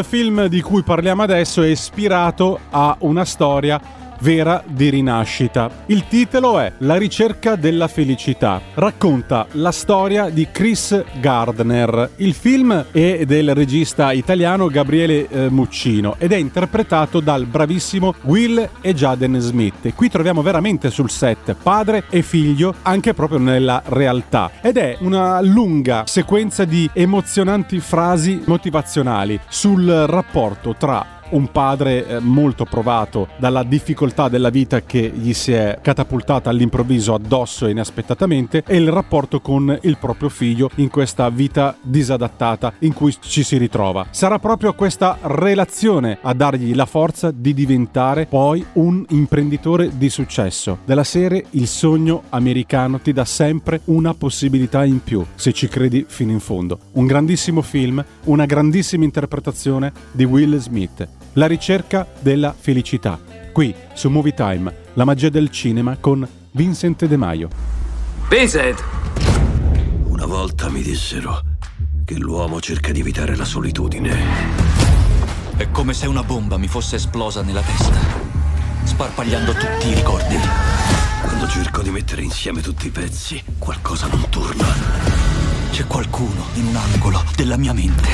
Il 0.00 0.06
film 0.06 0.46
di 0.46 0.62
cui 0.62 0.82
parliamo 0.82 1.20
adesso 1.20 1.60
è 1.60 1.66
ispirato 1.66 2.58
a 2.70 2.96
una 3.00 3.26
storia 3.26 3.78
vera 4.20 4.62
di 4.66 4.88
rinascita. 4.88 5.70
Il 5.86 6.06
titolo 6.08 6.58
è 6.58 6.72
La 6.78 6.96
ricerca 6.96 7.56
della 7.56 7.88
felicità. 7.88 8.60
Racconta 8.74 9.46
la 9.52 9.72
storia 9.72 10.28
di 10.28 10.48
Chris 10.50 11.02
Gardner. 11.20 12.10
Il 12.16 12.34
film 12.34 12.86
è 12.90 13.24
del 13.24 13.54
regista 13.54 14.12
italiano 14.12 14.68
Gabriele 14.68 15.28
eh, 15.28 15.50
Muccino 15.50 16.16
ed 16.18 16.32
è 16.32 16.36
interpretato 16.36 17.20
dal 17.20 17.46
bravissimo 17.46 18.14
Will 18.22 18.68
e 18.80 18.94
Jaden 18.94 19.38
Smith. 19.38 19.94
Qui 19.94 20.08
troviamo 20.08 20.42
veramente 20.42 20.90
sul 20.90 21.10
set 21.10 21.54
padre 21.60 22.04
e 22.10 22.22
figlio 22.22 22.74
anche 22.82 23.14
proprio 23.14 23.38
nella 23.38 23.82
realtà 23.86 24.50
ed 24.60 24.76
è 24.76 24.96
una 25.00 25.40
lunga 25.40 26.04
sequenza 26.06 26.64
di 26.64 26.88
emozionanti 26.92 27.80
frasi 27.80 28.42
motivazionali 28.46 29.38
sul 29.48 29.86
rapporto 30.06 30.74
tra 30.78 31.18
un 31.30 31.50
padre 31.50 32.06
eh, 32.06 32.18
molto 32.20 32.64
provato 32.64 33.28
dalla 33.38 33.62
difficoltà 33.62 34.28
della 34.28 34.50
vita 34.50 34.82
che 34.82 35.10
gli 35.14 35.32
si 35.32 35.52
è 35.52 35.78
catapultata 35.80 36.50
all'improvviso 36.50 37.14
addosso 37.14 37.66
e 37.66 37.70
inaspettatamente 37.70 38.62
e 38.66 38.76
il 38.76 38.90
rapporto 38.90 39.40
con 39.40 39.76
il 39.82 39.98
proprio 39.98 40.28
figlio 40.28 40.70
in 40.76 40.88
questa 40.88 41.28
vita 41.28 41.76
disadattata 41.80 42.74
in 42.80 42.92
cui 42.92 43.14
ci 43.20 43.42
si 43.42 43.56
ritrova. 43.56 44.06
Sarà 44.10 44.38
proprio 44.38 44.74
questa 44.74 45.18
relazione 45.22 46.18
a 46.20 46.32
dargli 46.34 46.74
la 46.74 46.86
forza 46.86 47.30
di 47.30 47.54
diventare 47.54 48.26
poi 48.26 48.64
un 48.74 49.04
imprenditore 49.10 49.96
di 49.96 50.08
successo. 50.08 50.78
Della 50.84 51.04
serie 51.04 51.44
Il 51.50 51.66
sogno 51.66 52.24
americano 52.30 53.00
ti 53.00 53.12
dà 53.12 53.24
sempre 53.24 53.80
una 53.86 54.14
possibilità 54.14 54.84
in 54.84 55.02
più 55.02 55.24
se 55.34 55.52
ci 55.52 55.68
credi 55.68 56.04
fino 56.06 56.32
in 56.32 56.40
fondo. 56.40 56.78
Un 56.92 57.06
grandissimo 57.06 57.62
film, 57.62 58.04
una 58.24 58.46
grandissima 58.46 59.04
interpretazione 59.04 59.92
di 60.12 60.24
Will 60.24 60.56
Smith. 60.58 61.19
La 61.34 61.46
ricerca 61.46 62.08
della 62.18 62.52
felicità. 62.58 63.16
Qui 63.52 63.72
su 63.94 64.08
Movie 64.08 64.34
Time, 64.34 64.74
la 64.94 65.04
magia 65.04 65.28
del 65.28 65.48
cinema 65.50 65.96
con 65.96 66.26
Vincent 66.50 67.04
De 67.04 67.16
Maio. 67.16 67.48
Vincent! 68.28 68.82
Una 70.06 70.26
volta 70.26 70.68
mi 70.68 70.82
dissero 70.82 71.40
che 72.04 72.16
l'uomo 72.16 72.60
cerca 72.60 72.90
di 72.90 72.98
evitare 72.98 73.36
la 73.36 73.44
solitudine. 73.44 74.18
È 75.56 75.70
come 75.70 75.94
se 75.94 76.08
una 76.08 76.24
bomba 76.24 76.56
mi 76.56 76.66
fosse 76.66 76.96
esplosa 76.96 77.42
nella 77.42 77.62
testa, 77.62 78.00
sparpagliando 78.82 79.52
tutti 79.52 79.88
i 79.88 79.94
ricordi. 79.94 80.36
Quando 81.22 81.46
cerco 81.46 81.82
di 81.82 81.90
mettere 81.90 82.22
insieme 82.22 82.60
tutti 82.60 82.88
i 82.88 82.90
pezzi, 82.90 83.40
qualcosa 83.56 84.08
non 84.08 84.28
torna. 84.30 84.66
C'è 85.70 85.86
qualcuno 85.86 86.46
in 86.54 86.66
un 86.66 86.74
angolo 86.74 87.22
della 87.36 87.56
mia 87.56 87.72
mente. 87.72 88.08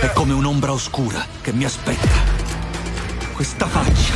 È 0.00 0.10
come 0.14 0.32
un'ombra 0.32 0.72
oscura 0.72 1.22
che 1.42 1.52
mi 1.52 1.64
aspetta. 1.64 2.43
Questa 3.34 3.66
faccia, 3.66 4.14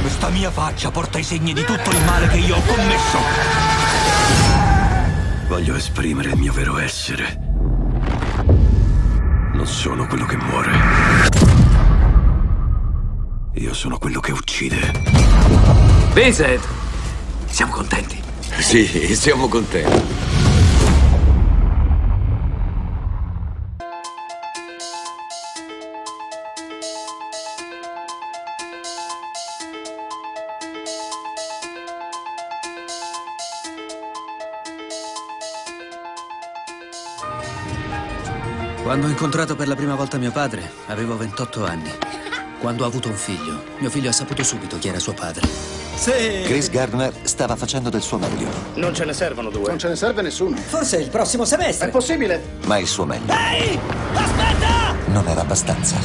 questa 0.00 0.28
mia 0.30 0.50
faccia 0.50 0.90
porta 0.90 1.16
i 1.16 1.22
segni 1.22 1.52
di 1.52 1.62
tutto 1.62 1.90
il 1.90 2.04
male 2.04 2.26
che 2.26 2.38
io 2.38 2.56
ho 2.56 2.60
commesso. 2.60 3.18
Voglio 5.46 5.76
esprimere 5.76 6.30
il 6.30 6.36
mio 6.36 6.52
vero 6.52 6.76
essere. 6.76 7.38
Non 9.52 9.64
sono 9.64 10.08
quello 10.08 10.26
che 10.26 10.36
muore. 10.38 10.72
Io 13.54 13.72
sono 13.72 13.96
quello 13.96 14.18
che 14.18 14.32
uccide. 14.32 14.92
Vincent! 16.12 16.66
Siamo 17.48 17.72
contenti. 17.72 18.20
Sì, 18.58 19.14
siamo 19.14 19.46
contenti. 19.46 20.25
Incontrato 39.16 39.56
per 39.56 39.66
la 39.66 39.74
prima 39.74 39.94
volta 39.94 40.18
mio 40.18 40.30
padre, 40.30 40.70
avevo 40.88 41.16
28 41.16 41.64
anni. 41.64 41.90
Quando 42.60 42.84
ho 42.84 42.86
avuto 42.86 43.08
un 43.08 43.14
figlio, 43.14 43.62
mio 43.78 43.88
figlio 43.88 44.10
ha 44.10 44.12
saputo 44.12 44.44
subito 44.44 44.78
chi 44.78 44.88
era 44.88 44.98
suo 44.98 45.14
padre. 45.14 45.48
Chris 46.44 46.68
Gardner 46.68 47.14
stava 47.22 47.56
facendo 47.56 47.88
del 47.88 48.02
suo 48.02 48.18
meglio, 48.18 48.46
Non 48.74 48.94
ce 48.94 49.06
ne 49.06 49.14
servono 49.14 49.48
due. 49.48 49.68
Non 49.68 49.78
ce 49.78 49.88
ne 49.88 49.96
serve 49.96 50.20
nessuno. 50.20 50.54
Forse 50.58 50.98
il 50.98 51.08
prossimo 51.08 51.46
semestre. 51.46 51.88
È 51.88 51.90
possibile. 51.90 52.58
ma 52.66 52.76
il 52.76 52.86
suo 52.86 53.06
meglio 53.06 53.32
Ehi! 53.32 53.80
Aspetta! 54.12 54.94
non 55.06 55.26
era 55.26 55.40
abbastanza. 55.40 55.96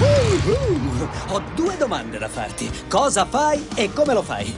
Uh, 0.00 1.08
ho 1.28 1.42
due 1.54 1.76
domande 1.76 2.18
da 2.18 2.28
farti. 2.28 2.68
Cosa 2.88 3.24
fai 3.26 3.64
e 3.76 3.92
come 3.92 4.12
lo 4.12 4.22
fai? 4.22 4.52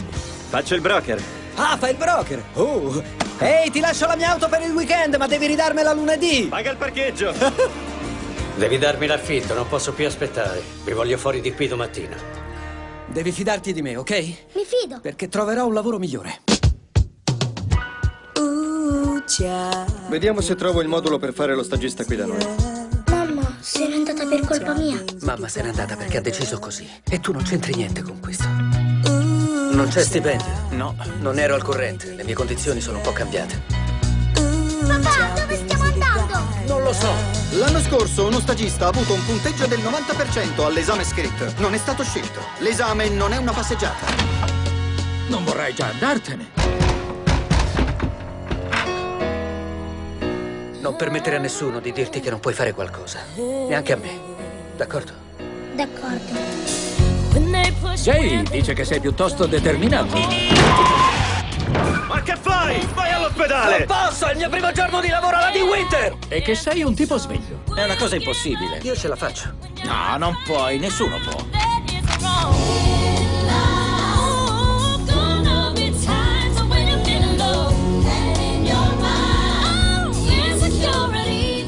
Faccio 0.49 0.75
il 0.75 0.81
broker. 0.81 1.23
Ah, 1.57 1.77
fai 1.77 1.91
il 1.91 1.97
broker. 1.99 2.43
Uh. 2.55 3.03
Ehi, 3.45 3.71
ti 3.71 3.81
lascio 3.81 4.07
la 4.07 4.17
mia 4.17 4.31
auto 4.31 4.49
per 4.49 4.63
il 4.63 4.73
weekend, 4.73 5.17
ma 5.17 5.27
devi 5.27 5.47
ridarmela 5.47 5.93
lunedì. 5.93 6.47
Paga 6.49 6.71
il 6.71 6.79
parcheggio. 6.79 7.35
Devi 8.57 8.79
darmi 8.79 9.07
l'affitto, 9.07 9.53
non 9.53 9.69
posso 9.69 9.93
più 9.93 10.07
aspettare. 10.07 10.63
Vi 10.83 10.93
voglio 10.93 11.19
fuori 11.19 11.43
di 11.43 11.53
qui 11.53 11.69
domattina. 11.69 12.17
Devi 13.07 13.33
fidarti 13.33 13.75
di 13.75 13.83
me, 13.83 13.97
ok? 13.97 14.11
Mi 14.55 14.65
fido. 14.65 14.99
Perché 15.03 15.29
troverò 15.29 15.67
un 15.67 15.75
lavoro 15.75 15.99
migliore. 15.99 16.41
Vediamo 20.09 20.41
se 20.41 20.55
trovo 20.55 20.81
il 20.81 20.89
modulo 20.89 21.19
per 21.19 21.35
fare 21.35 21.55
lo 21.55 21.65
stagista 21.65 22.05
qui 22.07 22.17
da 22.17 22.25
noi. 22.25 22.39
Mamma, 23.11 23.59
se 23.61 23.87
n'è 23.87 23.95
andata 23.95 24.27
per 24.27 24.41
colpa 24.47 24.73
mia. 24.73 25.05
Mamma 25.21 25.49
se 25.49 25.61
n'è 25.61 25.69
andata 25.69 25.97
perché 25.97 26.17
ha 26.17 26.23
deciso 26.23 26.59
così. 26.59 26.89
E 27.11 27.21
tu 27.21 27.33
non 27.33 27.43
c'entri 27.43 27.75
niente 27.75 28.01
con 28.01 28.21
questo. 28.21 28.94
Non 29.75 29.89
c'è 29.89 30.05
stipendio? 30.05 30.53
No. 30.71 30.95
Non 31.19 31.37
ero 31.37 31.57
al 31.57 31.63
corrente. 31.63 32.13
Le 32.15 32.23
mie 32.23 32.35
condizioni 32.35 32.81
sono 32.81 32.99
un 32.99 33.03
po' 33.03 33.11
cambiate. 33.11 33.61
Papà, 34.87 35.33
dove 35.35 35.57
stiamo 35.57 35.83
andando? 35.83 36.39
Non 36.67 36.83
lo 36.85 36.93
so. 36.93 37.13
L'anno 37.59 37.81
scorso 37.81 38.27
uno 38.27 38.39
stagista 38.39 38.85
ha 38.85 38.89
avuto 38.91 39.15
un 39.15 39.25
punteggio 39.25 39.67
del 39.67 39.81
90% 39.81 40.65
all'esame 40.65 41.03
scritto. 41.03 41.53
Non 41.57 41.75
è 41.75 41.79
stato 41.79 42.05
scelto. 42.05 42.41
L'esame 42.59 43.09
non 43.09 43.33
è 43.33 43.37
una 43.37 43.51
passeggiata. 43.51 44.07
Non 45.27 45.43
vorrai 45.45 45.75
già 45.75 45.87
andartene. 45.87 46.51
Non 50.79 50.95
permettere 50.97 51.35
a 51.35 51.41
nessuno 51.41 51.81
di 51.81 51.91
dirti 51.91 52.21
che 52.21 52.31
non 52.31 52.39
puoi 52.39 52.55
fare 52.55 52.73
qualcosa. 52.73 53.19
Neanche 53.35 53.93
a 53.93 53.97
me. 53.97 54.21
D'accordo? 54.77 55.13
D'accordo. 55.75 56.94
Jay 58.05 58.43
dice 58.51 58.75
che 58.75 58.85
sei 58.85 59.01
piuttosto 59.01 59.47
determinato. 59.47 60.17
Ma 62.07 62.21
che 62.23 62.37
fai? 62.37 62.87
Vai 62.93 63.13
all'ospedale! 63.13 63.79
Non 63.79 63.87
posso, 63.87 64.27
è 64.27 64.33
il 64.33 64.37
mio 64.39 64.49
primo 64.51 64.73
giorno 64.73 65.01
di 65.01 65.09
lavoro 65.09 65.37
alla 65.37 65.51
di 65.51 65.61
Winter! 65.61 66.17
E 66.29 66.43
che 66.43 66.55
sei 66.55 66.83
un 66.83 66.95
tipo 66.95 67.17
sveglio. 67.17 67.63
È 67.75 67.83
una 67.83 67.97
cosa 67.97 68.17
impossibile. 68.17 68.79
Io 68.83 68.95
ce 68.95 69.09
la 69.09 69.17
faccio. 69.17 69.55
No, 69.85 70.17
non 70.19 70.37
puoi, 70.45 70.79
nessuno 70.79 71.19
può. 71.19 71.45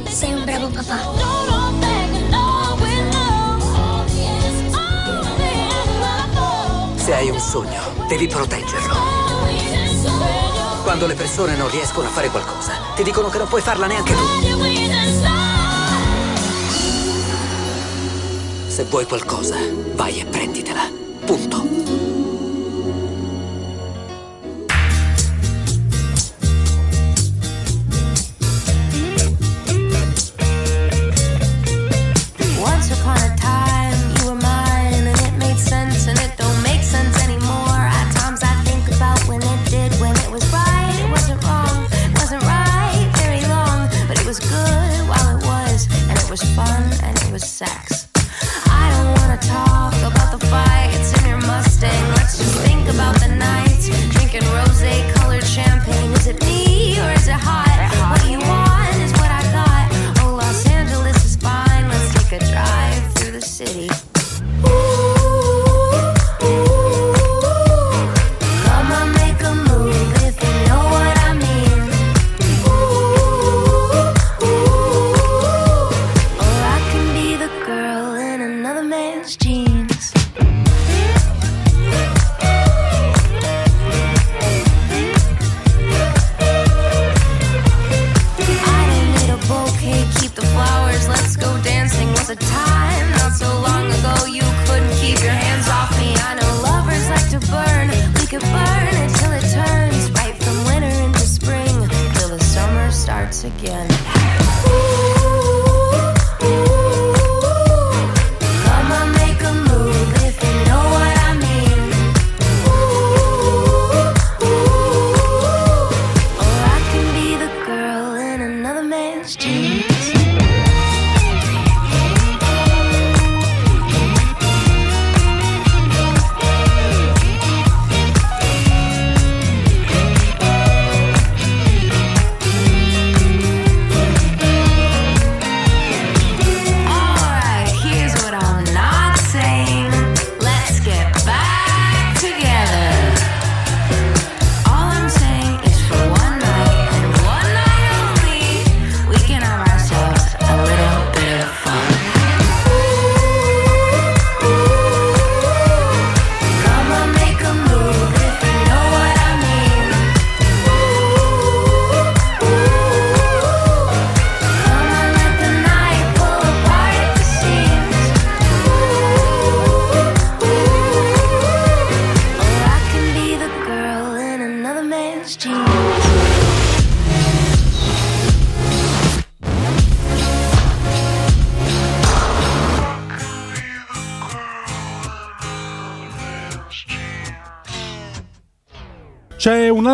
Sei 0.09 0.33
un 0.33 0.45
Bravo 0.45 0.69
papà. 0.69 1.36
Se 7.07 7.15
hai 7.15 7.31
un 7.31 7.39
sogno, 7.39 7.81
devi 8.09 8.27
proteggerlo. 8.27 8.97
Quando 10.83 11.07
le 11.07 11.15
persone 11.15 11.55
non 11.55 11.71
riescono 11.71 12.09
a 12.09 12.11
fare 12.11 12.31
qualcosa, 12.31 12.73
ti 12.97 13.05
dicono 13.05 13.29
che 13.29 13.39
non 13.39 13.47
puoi 13.47 13.61
farla 13.61 13.87
neanche 13.87 14.13
tu. 14.13 14.25
Se 18.67 18.83
vuoi 18.87 19.07
qualcosa, 19.07 19.55
vai 19.95 20.19
e 20.19 20.25
prenditela. 20.25 20.91
Punto. 21.25 21.76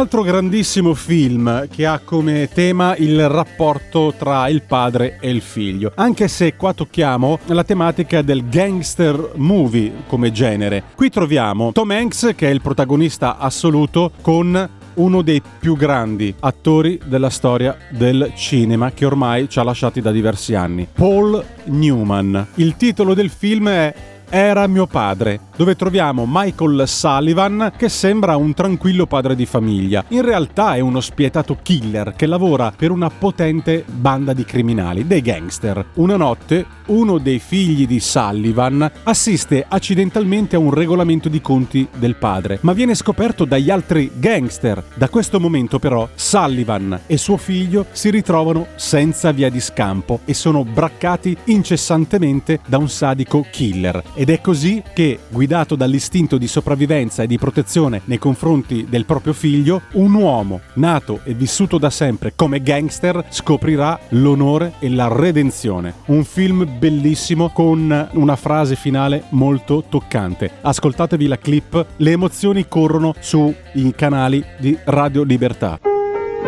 Altro 0.03 0.23
grandissimo 0.23 0.95
film 0.95 1.69
che 1.69 1.87
ha 1.87 2.01
come 2.01 2.49
tema 2.53 2.97
il 2.97 3.29
rapporto 3.29 4.13
tra 4.19 4.49
il 4.49 4.63
padre 4.63 5.19
e 5.21 5.31
il 5.31 5.41
figlio, 5.41 5.93
anche 5.95 6.27
se 6.27 6.57
qua 6.57 6.75
tocchiamo 6.75 7.39
la 7.47 7.63
tematica 7.63 8.21
del 8.21 8.49
gangster 8.49 9.35
movie 9.37 9.93
come 10.09 10.33
genere. 10.33 10.83
Qui 10.97 11.09
troviamo 11.09 11.71
Tom 11.71 11.93
Hanks 11.93 12.33
che 12.35 12.49
è 12.49 12.51
il 12.51 12.61
protagonista 12.61 13.39
assoluto 13.39 14.11
con 14.21 14.69
uno 14.95 15.23
dei 15.23 15.41
più 15.61 15.77
grandi 15.77 16.35
attori 16.41 16.99
della 17.05 17.31
storia 17.31 17.77
del 17.91 18.33
cinema 18.35 18.91
che 18.91 19.05
ormai 19.05 19.49
ci 19.49 19.61
ha 19.61 19.63
lasciati 19.63 20.01
da 20.01 20.11
diversi 20.11 20.57
anni, 20.57 20.89
Paul 20.93 21.43
Newman. 21.67 22.49
Il 22.57 22.75
titolo 22.77 23.15
del 23.15 23.31
film 23.31 23.69
è 23.69 23.95
era 24.35 24.67
mio 24.67 24.87
padre, 24.87 25.41
dove 25.55 25.77
troviamo 25.77 26.25
Michael 26.27 26.89
Sullivan 26.89 27.73
che 27.77 27.91
sembra 27.91 28.37
un 28.37 28.55
tranquillo 28.55 29.05
padre 29.05 29.37
di 29.37 29.45
famiglia. 29.45 30.03
In 30.09 30.23
realtà 30.23 30.75
è 30.75 30.81
uno 30.81 31.01
spietato 31.01 31.59
killer 31.63 32.15
che 32.17 32.25
lavora 32.25 32.73
per 32.75 32.91
una 32.93 33.11
potente 33.11 33.85
banda 33.87 34.33
di 34.33 34.45
criminali, 34.47 35.07
dei 35.07 35.21
gangster. 35.21 35.85
Una 35.97 36.17
notte 36.17 36.65
uno 36.87 37.19
dei 37.19 37.39
figli 37.39 37.87
di 37.87 38.01
Sullivan 38.01 38.91
assiste 39.05 39.65
accidentalmente 39.69 40.57
a 40.57 40.59
un 40.59 40.73
regolamento 40.73 41.29
di 41.29 41.41
conti 41.41 41.87
del 41.97 42.17
padre, 42.17 42.59
ma 42.63 42.73
viene 42.73 42.95
scoperto 42.95 43.45
dagli 43.45 43.71
altri 43.71 44.11
gangster. 44.15 44.83
Da 44.95 45.09
questo 45.09 45.39
momento 45.39 45.79
però 45.79 46.09
Sullivan 46.15 47.01
e 47.07 47.19
suo 47.19 47.37
figlio 47.37 47.87
si 47.93 48.11
ritrovano 48.11 48.69
senza 48.77 49.31
via 49.31 49.51
di 49.51 49.61
scampo 49.61 50.21
e 50.25 50.35
sono 50.35 50.65
braccati 50.65 51.37
incessantemente 51.45 52.61
da 52.67 52.79
un 52.79 52.89
sadico 52.89 53.45
killer. 53.51 54.03
Ed 54.23 54.31
è 54.31 54.41
così 54.41 54.81
che, 54.95 55.19
guidato 55.31 55.75
dall'istinto 55.75 56.39
di 56.39 56.47
sopravvivenza 56.47 57.25
e 57.25 57.27
di 57.27 57.39
protezione 57.39 58.03
nei 58.05 58.19
confronti 58.19 58.87
del 58.89 59.05
proprio 59.05 59.33
figlio, 59.33 59.83
un 59.95 60.15
uomo 60.15 60.61
nato 60.75 61.23
e 61.25 61.35
vissuto 61.35 61.77
da 61.77 61.91
sempre 61.91 62.33
come 62.37 62.63
gangster 62.63 63.25
scoprirà 63.31 63.99
l'onore 64.11 64.75
e 64.79 64.91
la 64.91 65.09
redenzione. 65.09 65.95
Un 66.07 66.23
film 66.23 66.79
bellissimo 66.79 67.51
con 67.51 68.11
una 68.13 68.37
frase 68.37 68.77
finale 68.77 69.25
molto 69.31 69.83
toccante. 69.89 70.53
Ascoltatevi 70.61 71.27
la 71.27 71.39
clip, 71.39 71.85
le 71.97 72.11
emozioni 72.13 72.69
corrono 72.69 73.15
sui 73.19 73.57
canali 73.97 74.45
di 74.61 74.79
Radio 74.85 75.25
Libertà. 75.25 75.81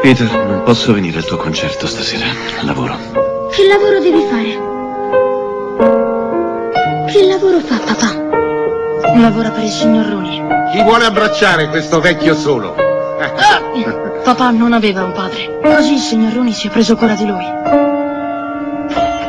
Peter, 0.01 0.47
non 0.47 0.62
posso 0.62 0.93
venire 0.93 1.18
al 1.18 1.25
tuo 1.25 1.39
concerto 1.39 1.89
stasera. 1.89 2.27
Lavoro. 2.62 2.95
Che 3.51 3.66
lavoro 3.66 3.99
devi 3.99 4.20
fare? 4.31 4.74
Che 7.15 7.23
lavoro 7.29 7.61
fa 7.61 7.77
papà? 7.79 9.17
Lavora 9.21 9.51
per 9.51 9.62
il 9.62 9.71
signor 9.71 10.05
Rooney. 10.07 10.43
Chi 10.73 10.83
vuole 10.83 11.05
abbracciare 11.05 11.69
questo 11.69 12.01
vecchio 12.01 12.35
solo? 12.35 12.75
Papà 14.25 14.51
non 14.51 14.73
aveva 14.73 15.05
un 15.05 15.12
padre. 15.12 15.61
Così 15.62 15.93
il 15.93 16.01
signor 16.01 16.33
Rooney 16.33 16.53
si 16.53 16.67
è 16.67 16.71
preso 16.71 16.97
cura 16.97 17.15
di 17.15 17.25
lui. 17.25 17.45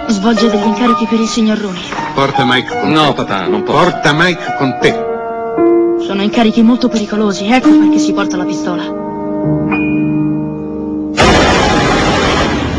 Svolge 0.08 0.50
degli 0.50 0.66
incarichi 0.66 1.06
per 1.06 1.20
il 1.20 1.28
signor 1.28 1.60
Rooney. 1.60 1.84
Porta 2.16 2.44
Mike 2.44 2.80
con 2.80 2.90
No, 2.90 3.14
te. 3.14 3.24
papà, 3.24 3.46
non 3.46 3.62
posso. 3.62 3.78
Porta 3.78 4.14
Mike 4.14 4.56
con 4.58 4.78
te. 4.82 4.92
Sono 6.08 6.24
incarichi 6.24 6.64
molto 6.64 6.88
pericolosi, 6.88 7.52
ecco 7.52 7.70
perché 7.70 8.00
si 8.00 8.14
porta 8.14 8.36
la 8.36 8.46
pistola. 8.46 8.84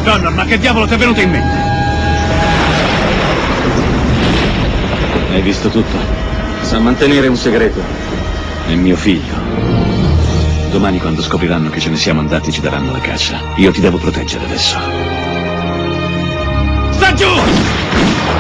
Connor, 0.05 0.33
ma 0.33 0.45
che 0.47 0.59
diavolo 0.59 0.87
ti 0.89 0.95
è 0.95 0.97
venuto 0.97 1.21
in 1.21 1.31
mente? 1.31 1.66
Hai 5.37 5.43
visto 5.43 5.68
tutto? 5.68 5.99
Sa 6.62 6.78
mantenere 6.78 7.26
un 7.26 7.37
segreto. 7.37 7.78
È 8.66 8.74
mio 8.74 8.97
figlio. 8.97 9.34
Domani 10.70 10.99
quando 10.99 11.20
scopriranno 11.20 11.68
che 11.68 11.78
ce 11.78 11.91
ne 11.91 11.97
siamo 11.97 12.20
andati 12.20 12.51
ci 12.51 12.62
daranno 12.62 12.91
la 12.91 13.01
caccia. 13.01 13.39
Io 13.57 13.70
ti 13.70 13.82
devo 13.82 13.99
proteggere 13.99 14.47
adesso. 14.47 14.78
Sta 16.89 17.12
giù! 17.12 17.28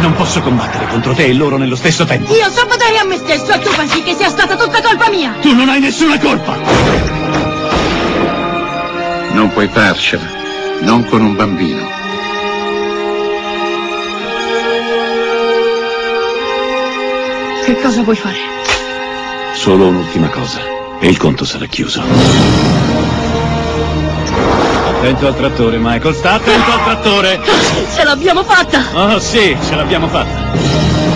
Non 0.00 0.14
posso 0.14 0.40
combattere 0.40 0.86
contro 0.86 1.12
te 1.12 1.26
e 1.26 1.34
loro 1.34 1.58
nello 1.58 1.76
stesso 1.76 2.06
tempo. 2.06 2.32
Io 2.32 2.48
so 2.48 2.64
badare 2.64 2.96
a 2.96 3.04
me 3.04 3.18
stesso 3.18 3.52
e 3.52 3.58
tu 3.58 3.68
pensi 3.76 4.02
che 4.02 4.14
sia 4.14 4.30
stata 4.30 4.56
tutta 4.56 4.80
colpa 4.80 5.10
mia! 5.10 5.34
Tu 5.42 5.54
non 5.54 5.68
hai 5.68 5.80
nessuna 5.80 6.18
colpa! 6.18 6.56
Non 9.32 9.50
puoi 9.52 9.68
farcela, 9.68 10.24
non 10.80 11.04
con 11.04 11.20
un 11.20 11.36
bambino. 11.36 11.95
Che 17.66 17.80
cosa 17.80 18.00
vuoi 18.02 18.14
fare? 18.14 18.36
Solo 19.54 19.88
un'ultima 19.88 20.28
cosa. 20.28 20.60
E 21.00 21.08
il 21.08 21.16
conto 21.16 21.44
sarà 21.44 21.66
chiuso. 21.66 22.00
Attento 24.86 25.26
al 25.26 25.36
trattore, 25.36 25.76
Michael. 25.80 26.14
Sta 26.14 26.34
attento 26.34 26.70
al 26.70 26.84
trattore! 26.84 27.40
Ce 27.92 28.04
l'abbiamo 28.04 28.44
fatta! 28.44 28.84
Oh 28.92 29.18
sì, 29.18 29.56
ce 29.66 29.74
l'abbiamo 29.74 30.06
fatta. 30.06 31.15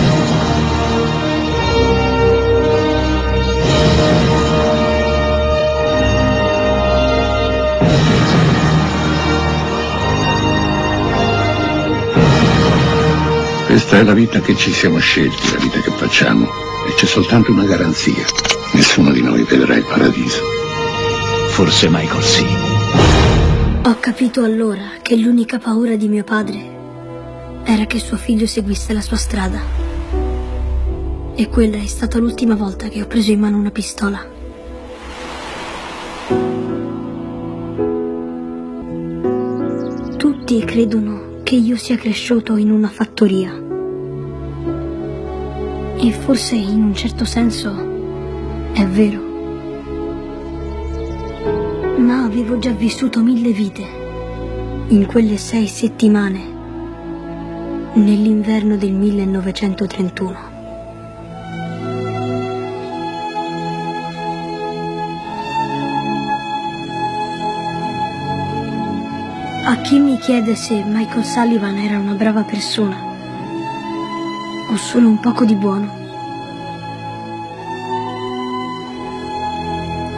Questa 13.71 13.99
è 13.99 14.03
la 14.03 14.13
vita 14.13 14.41
che 14.41 14.53
ci 14.57 14.73
siamo 14.73 14.97
scelti, 14.97 15.53
la 15.53 15.59
vita 15.59 15.79
che 15.79 15.91
facciamo. 15.91 16.45
E 16.89 16.93
c'è 16.93 17.05
soltanto 17.05 17.51
una 17.51 17.63
garanzia. 17.63 18.21
Nessuno 18.73 19.13
di 19.13 19.21
noi 19.21 19.43
vedrà 19.43 19.77
il 19.77 19.85
paradiso. 19.85 20.43
Forse 21.51 21.87
Michael 21.87 22.21
sì. 22.21 22.45
Ho 23.83 23.95
capito 23.97 24.43
allora 24.43 24.97
che 25.01 25.15
l'unica 25.15 25.57
paura 25.57 25.95
di 25.95 26.09
mio 26.09 26.25
padre 26.25 27.61
era 27.63 27.85
che 27.85 27.97
suo 27.99 28.17
figlio 28.17 28.45
seguisse 28.45 28.91
la 28.91 28.99
sua 28.99 29.15
strada. 29.15 29.61
E 31.33 31.47
quella 31.47 31.77
è 31.77 31.87
stata 31.87 32.17
l'ultima 32.17 32.55
volta 32.55 32.89
che 32.89 33.01
ho 33.01 33.07
preso 33.07 33.31
in 33.31 33.39
mano 33.39 33.57
una 33.57 33.71
pistola. 33.71 34.19
Tutti 40.17 40.65
credono 40.65 41.30
che 41.51 41.57
io 41.57 41.75
sia 41.75 41.97
cresciuto 41.97 42.55
in 42.55 42.71
una 42.71 42.87
fattoria. 42.87 43.51
E 45.97 46.11
forse 46.13 46.55
in 46.55 46.81
un 46.81 46.95
certo 46.95 47.25
senso 47.25 48.71
è 48.71 48.85
vero. 48.85 49.21
Ma 51.97 52.23
avevo 52.23 52.57
già 52.57 52.71
vissuto 52.71 53.21
mille 53.21 53.51
vite 53.51 53.85
in 54.87 55.05
quelle 55.05 55.35
sei 55.35 55.67
settimane 55.67 56.39
nell'inverno 57.95 58.77
del 58.77 58.93
1931. 58.93 60.50
Chi 69.83 69.99
mi 69.99 70.17
chiede 70.17 70.55
se 70.55 70.83
Michael 70.85 71.25
Sullivan 71.25 71.77
era 71.77 71.97
una 71.97 72.13
brava 72.13 72.43
persona 72.43 72.95
o 74.69 74.75
solo 74.77 75.07
un 75.07 75.19
poco 75.19 75.43
di 75.43 75.55
buono, 75.55 75.99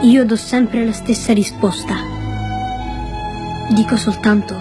io 0.02 0.24
do 0.24 0.36
sempre 0.36 0.84
la 0.84 0.92
stessa 0.92 1.32
risposta. 1.32 1.96
Dico 3.70 3.96
soltanto, 3.96 4.54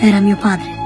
era 0.00 0.20
mio 0.20 0.36
padre. 0.36 0.79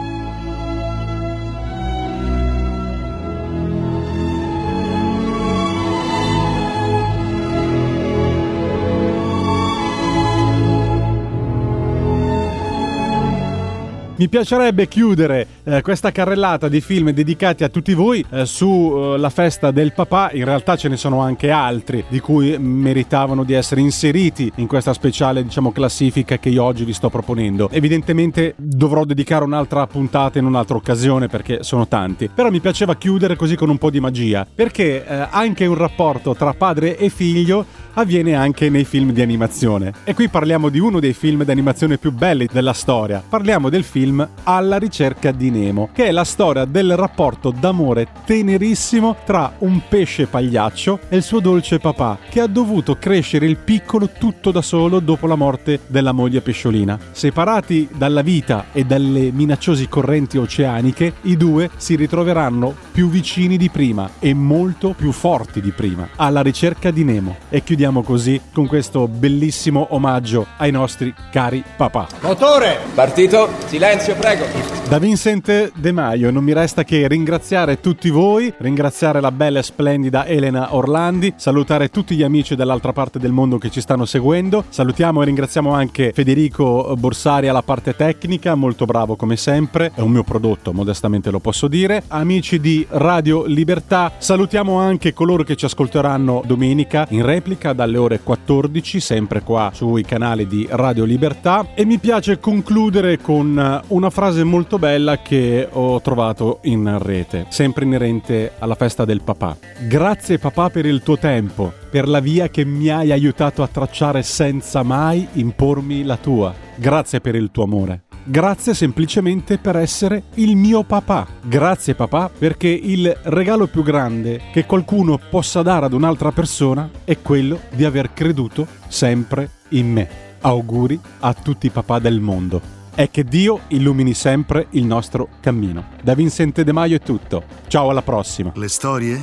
Mi 14.25 14.31
piacerebbe 14.31 14.89
chiudere 14.89 15.47
eh, 15.65 15.83
questa 15.83 16.11
carrellata 16.11 16.69
di 16.69 16.81
film 16.81 17.11
dedicati 17.11 17.63
a 17.63 17.69
tutti 17.69 17.93
voi 17.93 18.25
eh, 18.31 18.47
sulla 18.47 19.29
festa 19.29 19.71
del 19.71 19.93
papà. 19.93 20.31
In 20.33 20.47
realtà 20.47 20.77
ce 20.77 20.89
ne 20.89 20.97
sono 20.97 21.21
anche 21.21 21.51
altri 21.51 22.03
di 22.09 22.21
cui 22.21 22.57
meritavano 22.57 23.45
di 23.45 23.53
essere 23.53 23.83
inseriti 23.83 24.51
in 24.57 24.67
questa 24.67 24.95
speciale, 24.95 25.43
diciamo, 25.43 25.73
classifica 25.73 26.39
che 26.39 26.49
io 26.49 26.65
oggi 26.65 26.85
vi 26.85 26.95
sto 26.95 27.11
proponendo. 27.11 27.69
Evidentemente 27.71 28.55
dovrò 28.57 29.05
dedicare 29.05 29.45
un'altra 29.45 29.87
puntata 29.87 30.39
in 30.39 30.47
un'altra 30.47 30.77
occasione 30.77 31.27
perché 31.27 31.63
sono 31.63 31.87
tanti. 31.87 32.31
Però 32.35 32.51
mi 32.51 32.61
piaceva 32.61 32.97
chiudere 32.97 33.37
così 33.37 33.57
con 33.57 33.69
un 33.69 33.77
po' 33.77 33.91
di 33.91 34.01
magia, 34.01 34.47
perché 34.55 35.05
eh, 35.07 35.27
anche 35.29 35.67
un 35.67 35.75
rapporto 35.75 36.35
tra 36.35 36.55
padre 36.55 36.97
e 36.97 37.11
figlio 37.11 37.83
avviene 37.97 38.35
anche 38.35 38.71
nei 38.71 38.85
film 38.85 39.13
di 39.13 39.21
animazione. 39.21 39.93
E 40.05 40.15
qui 40.15 40.29
parliamo 40.29 40.69
di 40.69 40.79
uno 40.79 40.99
dei 40.99 41.13
film 41.13 41.45
di 41.45 41.51
animazione 41.51 41.99
più 41.99 42.11
belli 42.11 42.49
della 42.51 42.73
storia. 42.73 43.23
Parliamo 43.29 43.69
del 43.69 43.85
film 43.85 44.13
Alla 44.43 44.77
ricerca 44.77 45.31
di 45.31 45.51
Nemo, 45.51 45.89
che 45.93 46.07
è 46.07 46.11
la 46.11 46.25
storia 46.25 46.65
del 46.65 46.97
rapporto 46.97 47.51
d'amore 47.51 48.09
tenerissimo 48.25 49.17
tra 49.25 49.55
un 49.59 49.81
pesce 49.89 50.27
pagliaccio 50.27 51.01
e 51.09 51.17
il 51.17 51.23
suo 51.23 51.41
dolce 51.41 51.79
papà, 51.79 52.19
che 52.29 52.41
ha 52.41 52.47
dovuto 52.47 52.97
crescere 52.99 53.47
il 53.47 53.57
piccolo 53.57 54.11
tutto 54.11 54.51
da 54.51 54.61
solo 54.61 55.01
dopo 55.01 55.27
la 55.27 55.37
morte 55.37 55.81
della 55.87 56.13
moglie 56.13 56.41
pesciolina. 56.41 56.99
Separati 57.13 57.89
dalla 57.95 58.23
vita 58.23 58.67
e 58.73 58.85
dalle 58.85 59.31
minacciosi 59.31 59.89
correnti 59.89 60.37
oceaniche, 60.37 61.15
i 61.23 61.37
due 61.37 61.71
si 61.77 61.97
ritroveranno 61.97 62.75
più 62.93 63.09
vicini 63.09 63.57
di 63.57 63.71
prima 63.71 64.11
e 64.19 64.35
molto 64.35 64.95
più 64.97 65.13
forti 65.13 65.61
di 65.61 65.71
prima. 65.71 66.09
Alla 66.17 66.43
ricerca 66.43 66.91
di 66.91 67.05
Nemo. 67.05 67.37
E 67.49 67.63
chiudiamo 67.63 67.83
chiudiamo 67.85 68.03
così 68.03 68.41
con 68.53 68.67
questo 68.67 69.07
bellissimo 69.07 69.89
omaggio 69.91 70.47
ai 70.57 70.71
nostri 70.71 71.15
cari 71.31 71.63
papà. 71.77 72.09
Motore! 72.21 72.79
Partito. 72.95 73.49
Silenzio, 73.67 73.94
prego. 74.17 74.45
Da 74.89 74.99
Vincent 74.99 75.73
De 75.75 75.93
Maio 75.93 76.31
non 76.31 76.45
mi 76.45 76.53
resta 76.53 76.85
che 76.85 77.09
ringraziare 77.09 77.81
tutti 77.81 78.11
voi, 78.11 78.53
ringraziare 78.59 79.21
la 79.21 79.33
bella 79.33 79.61
e 79.61 79.63
splendida 79.63 80.27
Elena 80.27 80.75
Orlandi, 80.75 81.33
salutare 81.37 81.89
tutti 81.89 82.15
gli 82.15 82.23
amici 82.23 82.55
dall'altra 82.55 82.93
parte 82.93 83.19
del 83.19 83.33
mondo 83.33 83.59
che 83.59 83.71
ci 83.71 83.81
stanno 83.81 84.05
seguendo. 84.05 84.65
Salutiamo 84.69 85.23
e 85.23 85.25
ringraziamo 85.25 85.73
anche 85.73 86.13
Federico 86.13 86.95
Borsari 86.99 87.49
alla 87.49 87.63
parte 87.63 87.97
tecnica, 87.97 88.55
molto 88.55 88.85
bravo 88.85 89.17
come 89.17 89.37
sempre, 89.37 89.93
è 89.95 90.01
un 90.01 90.11
mio 90.11 90.23
prodotto, 90.23 90.73
modestamente 90.73 91.31
lo 91.31 91.39
posso 91.39 91.67
dire. 91.67 92.03
Amici 92.09 92.61
di 92.61 92.87
Radio 92.91 93.45
Libertà, 93.47 94.13
salutiamo 94.19 94.79
anche 94.79 95.13
coloro 95.13 95.45
che 95.45 95.57
ci 95.57 95.65
ascolteranno 95.65 96.43
domenica 96.45 97.07
in 97.11 97.25
replica 97.25 97.73
dalle 97.73 97.97
ore 97.97 98.21
14, 98.21 99.01
sempre 99.01 99.43
qua 99.43 99.71
sui 99.73 100.05
canali 100.05 100.47
di 100.47 100.67
Radio 100.71 101.05
Libertà. 101.05 101.69
E 101.75 101.85
mi 101.85 101.99
piace 101.99 102.39
concludere 102.39 103.19
con 103.21 103.83
una 103.89 104.11
frase 104.11 104.45
molto 104.45 104.79
bella 104.79 105.19
che 105.19 105.69
ho 105.71 106.01
trovato 106.01 106.59
in 106.63 106.99
rete, 107.01 107.47
sempre 107.49 107.85
inerente 107.85 108.53
alla 108.59 108.75
festa 108.75 109.05
del 109.05 109.23
papà. 109.23 109.57
Grazie 109.87 110.39
papà 110.39 110.71
per 110.71 110.87
il 110.87 111.03
tuo 111.03 111.19
tempo, 111.19 111.73
per 111.91 112.09
la 112.09 112.21
via 112.21 112.49
che 112.49 112.65
mi 112.65 112.89
hai 112.89 113.13
aiutato 113.13 113.63
a 113.63 113.69
tracciare 113.69 114.23
senza 114.23 114.83
mai 114.83 115.27
impormi 115.35 116.03
la 116.05 116.17
tua. 116.17 116.55
Grazie 116.77 117.21
per 117.21 117.35
il 117.35 117.51
tuo 117.51 117.65
amore. 117.65 118.03
Grazie 118.27 118.73
semplicemente 118.73 119.59
per 119.59 119.77
essere 119.77 120.25
il 120.37 120.57
mio 120.57 120.83
papà. 120.83 121.27
Grazie 121.43 121.95
papà 121.95 122.31
perché 122.31 122.69
il 122.69 123.15
regalo 123.25 123.67
più 123.67 123.83
grande 123.83 124.41
che 124.51 124.65
qualcuno 124.65 125.21
possa 125.29 125.61
dare 125.61 125.85
ad 125.85 125.93
un'altra 125.93 126.33
persona 126.33 126.89
è 127.05 127.19
quello 127.21 127.61
di 127.75 127.85
aver 127.85 128.15
creduto 128.15 128.67
sempre 128.89 129.51
in 129.71 129.93
me. 129.93 130.09
Auguri 130.41 130.99
a 131.21 131.35
tutti 131.35 131.67
i 131.67 131.71
papà 131.71 131.99
del 131.99 132.21
mondo. 132.21 132.84
E 132.97 133.11
che 133.11 133.25
Dio 133.25 133.63
illumini 133.69 134.15
sempre 134.15 134.69
il 134.71 134.87
nostro 134.87 135.29
cammino. 135.41 135.87
Da 136.01 136.15
Vincente 136.15 136.63
De 136.63 136.71
Maio 136.71 136.95
è 136.95 137.01
tutto. 137.01 137.43
Ciao 137.67 137.91
alla 137.91 138.03
prossima. 138.03 138.53
Le 138.55 138.69
storie? 138.69 139.21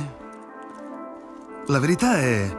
La 1.68 1.78
verità 1.78 2.18
è 2.18 2.54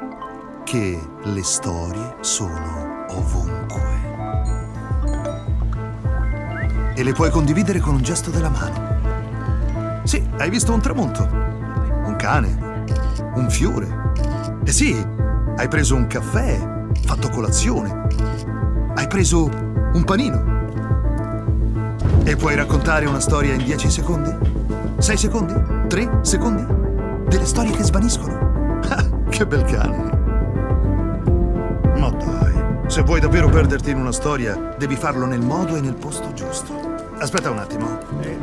che 0.63 0.99
le 1.21 1.43
storie 1.43 2.15
sono 2.21 3.05
ovunque. 3.09 3.81
E 6.95 7.03
le 7.03 7.11
puoi 7.11 7.29
condividere 7.29 7.79
con 7.79 7.93
un 7.93 8.01
gesto 8.01 8.31
della 8.31 8.49
mano. 8.49 10.01
Sì, 10.05 10.27
hai 10.39 10.49
visto 10.49 10.73
un 10.73 10.81
tramonto, 10.81 11.29
un 11.31 12.15
cane, 12.17 12.85
un 13.35 13.51
fiore. 13.51 14.13
E 14.65 14.71
sì, 14.71 14.95
hai 15.57 15.67
preso 15.67 15.93
un 15.93 16.07
caffè, 16.07 16.87
fatto 17.05 17.29
colazione. 17.29 18.07
Hai 18.95 19.05
preso 19.07 19.47
un 19.93 20.03
panino. 20.05 20.62
E 22.25 22.37
puoi 22.37 22.55
raccontare 22.55 23.05
una 23.05 23.19
storia 23.19 23.53
in 23.53 23.65
10 23.65 23.89
secondi? 23.89 24.33
Sei 24.97 25.17
secondi? 25.17 25.53
Tre 25.89 26.19
secondi? 26.21 26.65
Delle 27.27 27.45
storie 27.45 27.71
che 27.71 27.83
svaniscono. 27.83 28.79
Ah, 28.87 29.03
che 29.29 29.45
bel 29.45 29.63
cane. 29.65 29.97
Ma 31.97 32.09
dai, 32.11 32.53
se 32.87 33.01
vuoi 33.01 33.19
davvero 33.19 33.49
perderti 33.49 33.91
in 33.91 33.97
una 33.97 34.13
storia, 34.13 34.73
devi 34.77 34.95
farlo 34.95 35.25
nel 35.25 35.41
modo 35.41 35.75
e 35.75 35.81
nel 35.81 35.95
posto 35.95 36.31
giusto. 36.31 36.73
Aspetta 37.17 37.49
un 37.49 37.57
attimo. 37.57 37.99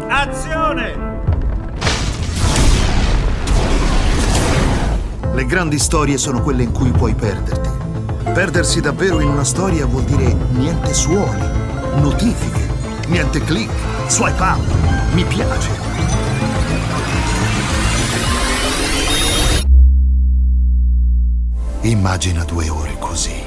Azione! 0.09 1.09
Le 5.33 5.47
grandi 5.47 5.79
storie 5.79 6.19
sono 6.19 6.43
quelle 6.43 6.65
in 6.65 6.73
cui 6.73 6.91
puoi 6.91 7.15
perderti. 7.15 7.71
Perdersi 8.35 8.83
davvero 8.83 9.21
in 9.21 9.29
una 9.29 9.45
storia 9.45 9.87
vuol 9.87 10.05
dire 10.05 10.37
niente 10.53 10.93
suoni, 10.93 11.49
notifiche, 12.01 12.70
niente 13.11 13.41
click, 13.41 13.71
swipe 14.07 14.41
up, 14.41 14.61
mi 15.15 15.25
piace. 15.25 15.71
Immagina 21.83 22.45
due 22.45 22.69
ore 22.69 22.97
così. 22.99 23.43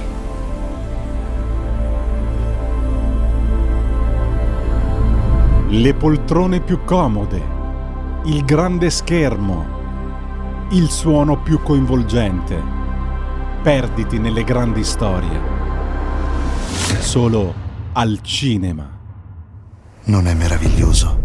Le 5.70 5.93
poltrone 5.93 6.59
più 6.59 6.84
comode, 6.84 7.41
il 8.26 8.43
grande 8.43 8.89
schermo, 8.89 9.66
il 10.72 10.89
suono 10.89 11.41
più 11.41 11.61
coinvolgente. 11.64 12.61
Perditi 13.61 14.20
nelle 14.20 14.43
grandi 14.43 14.84
storie. 14.84 15.39
Solo 16.99 17.53
al 17.93 18.20
cinema. 18.22 18.92
Non 20.06 20.28
è 20.28 20.34
meraviglioso? 20.34 21.22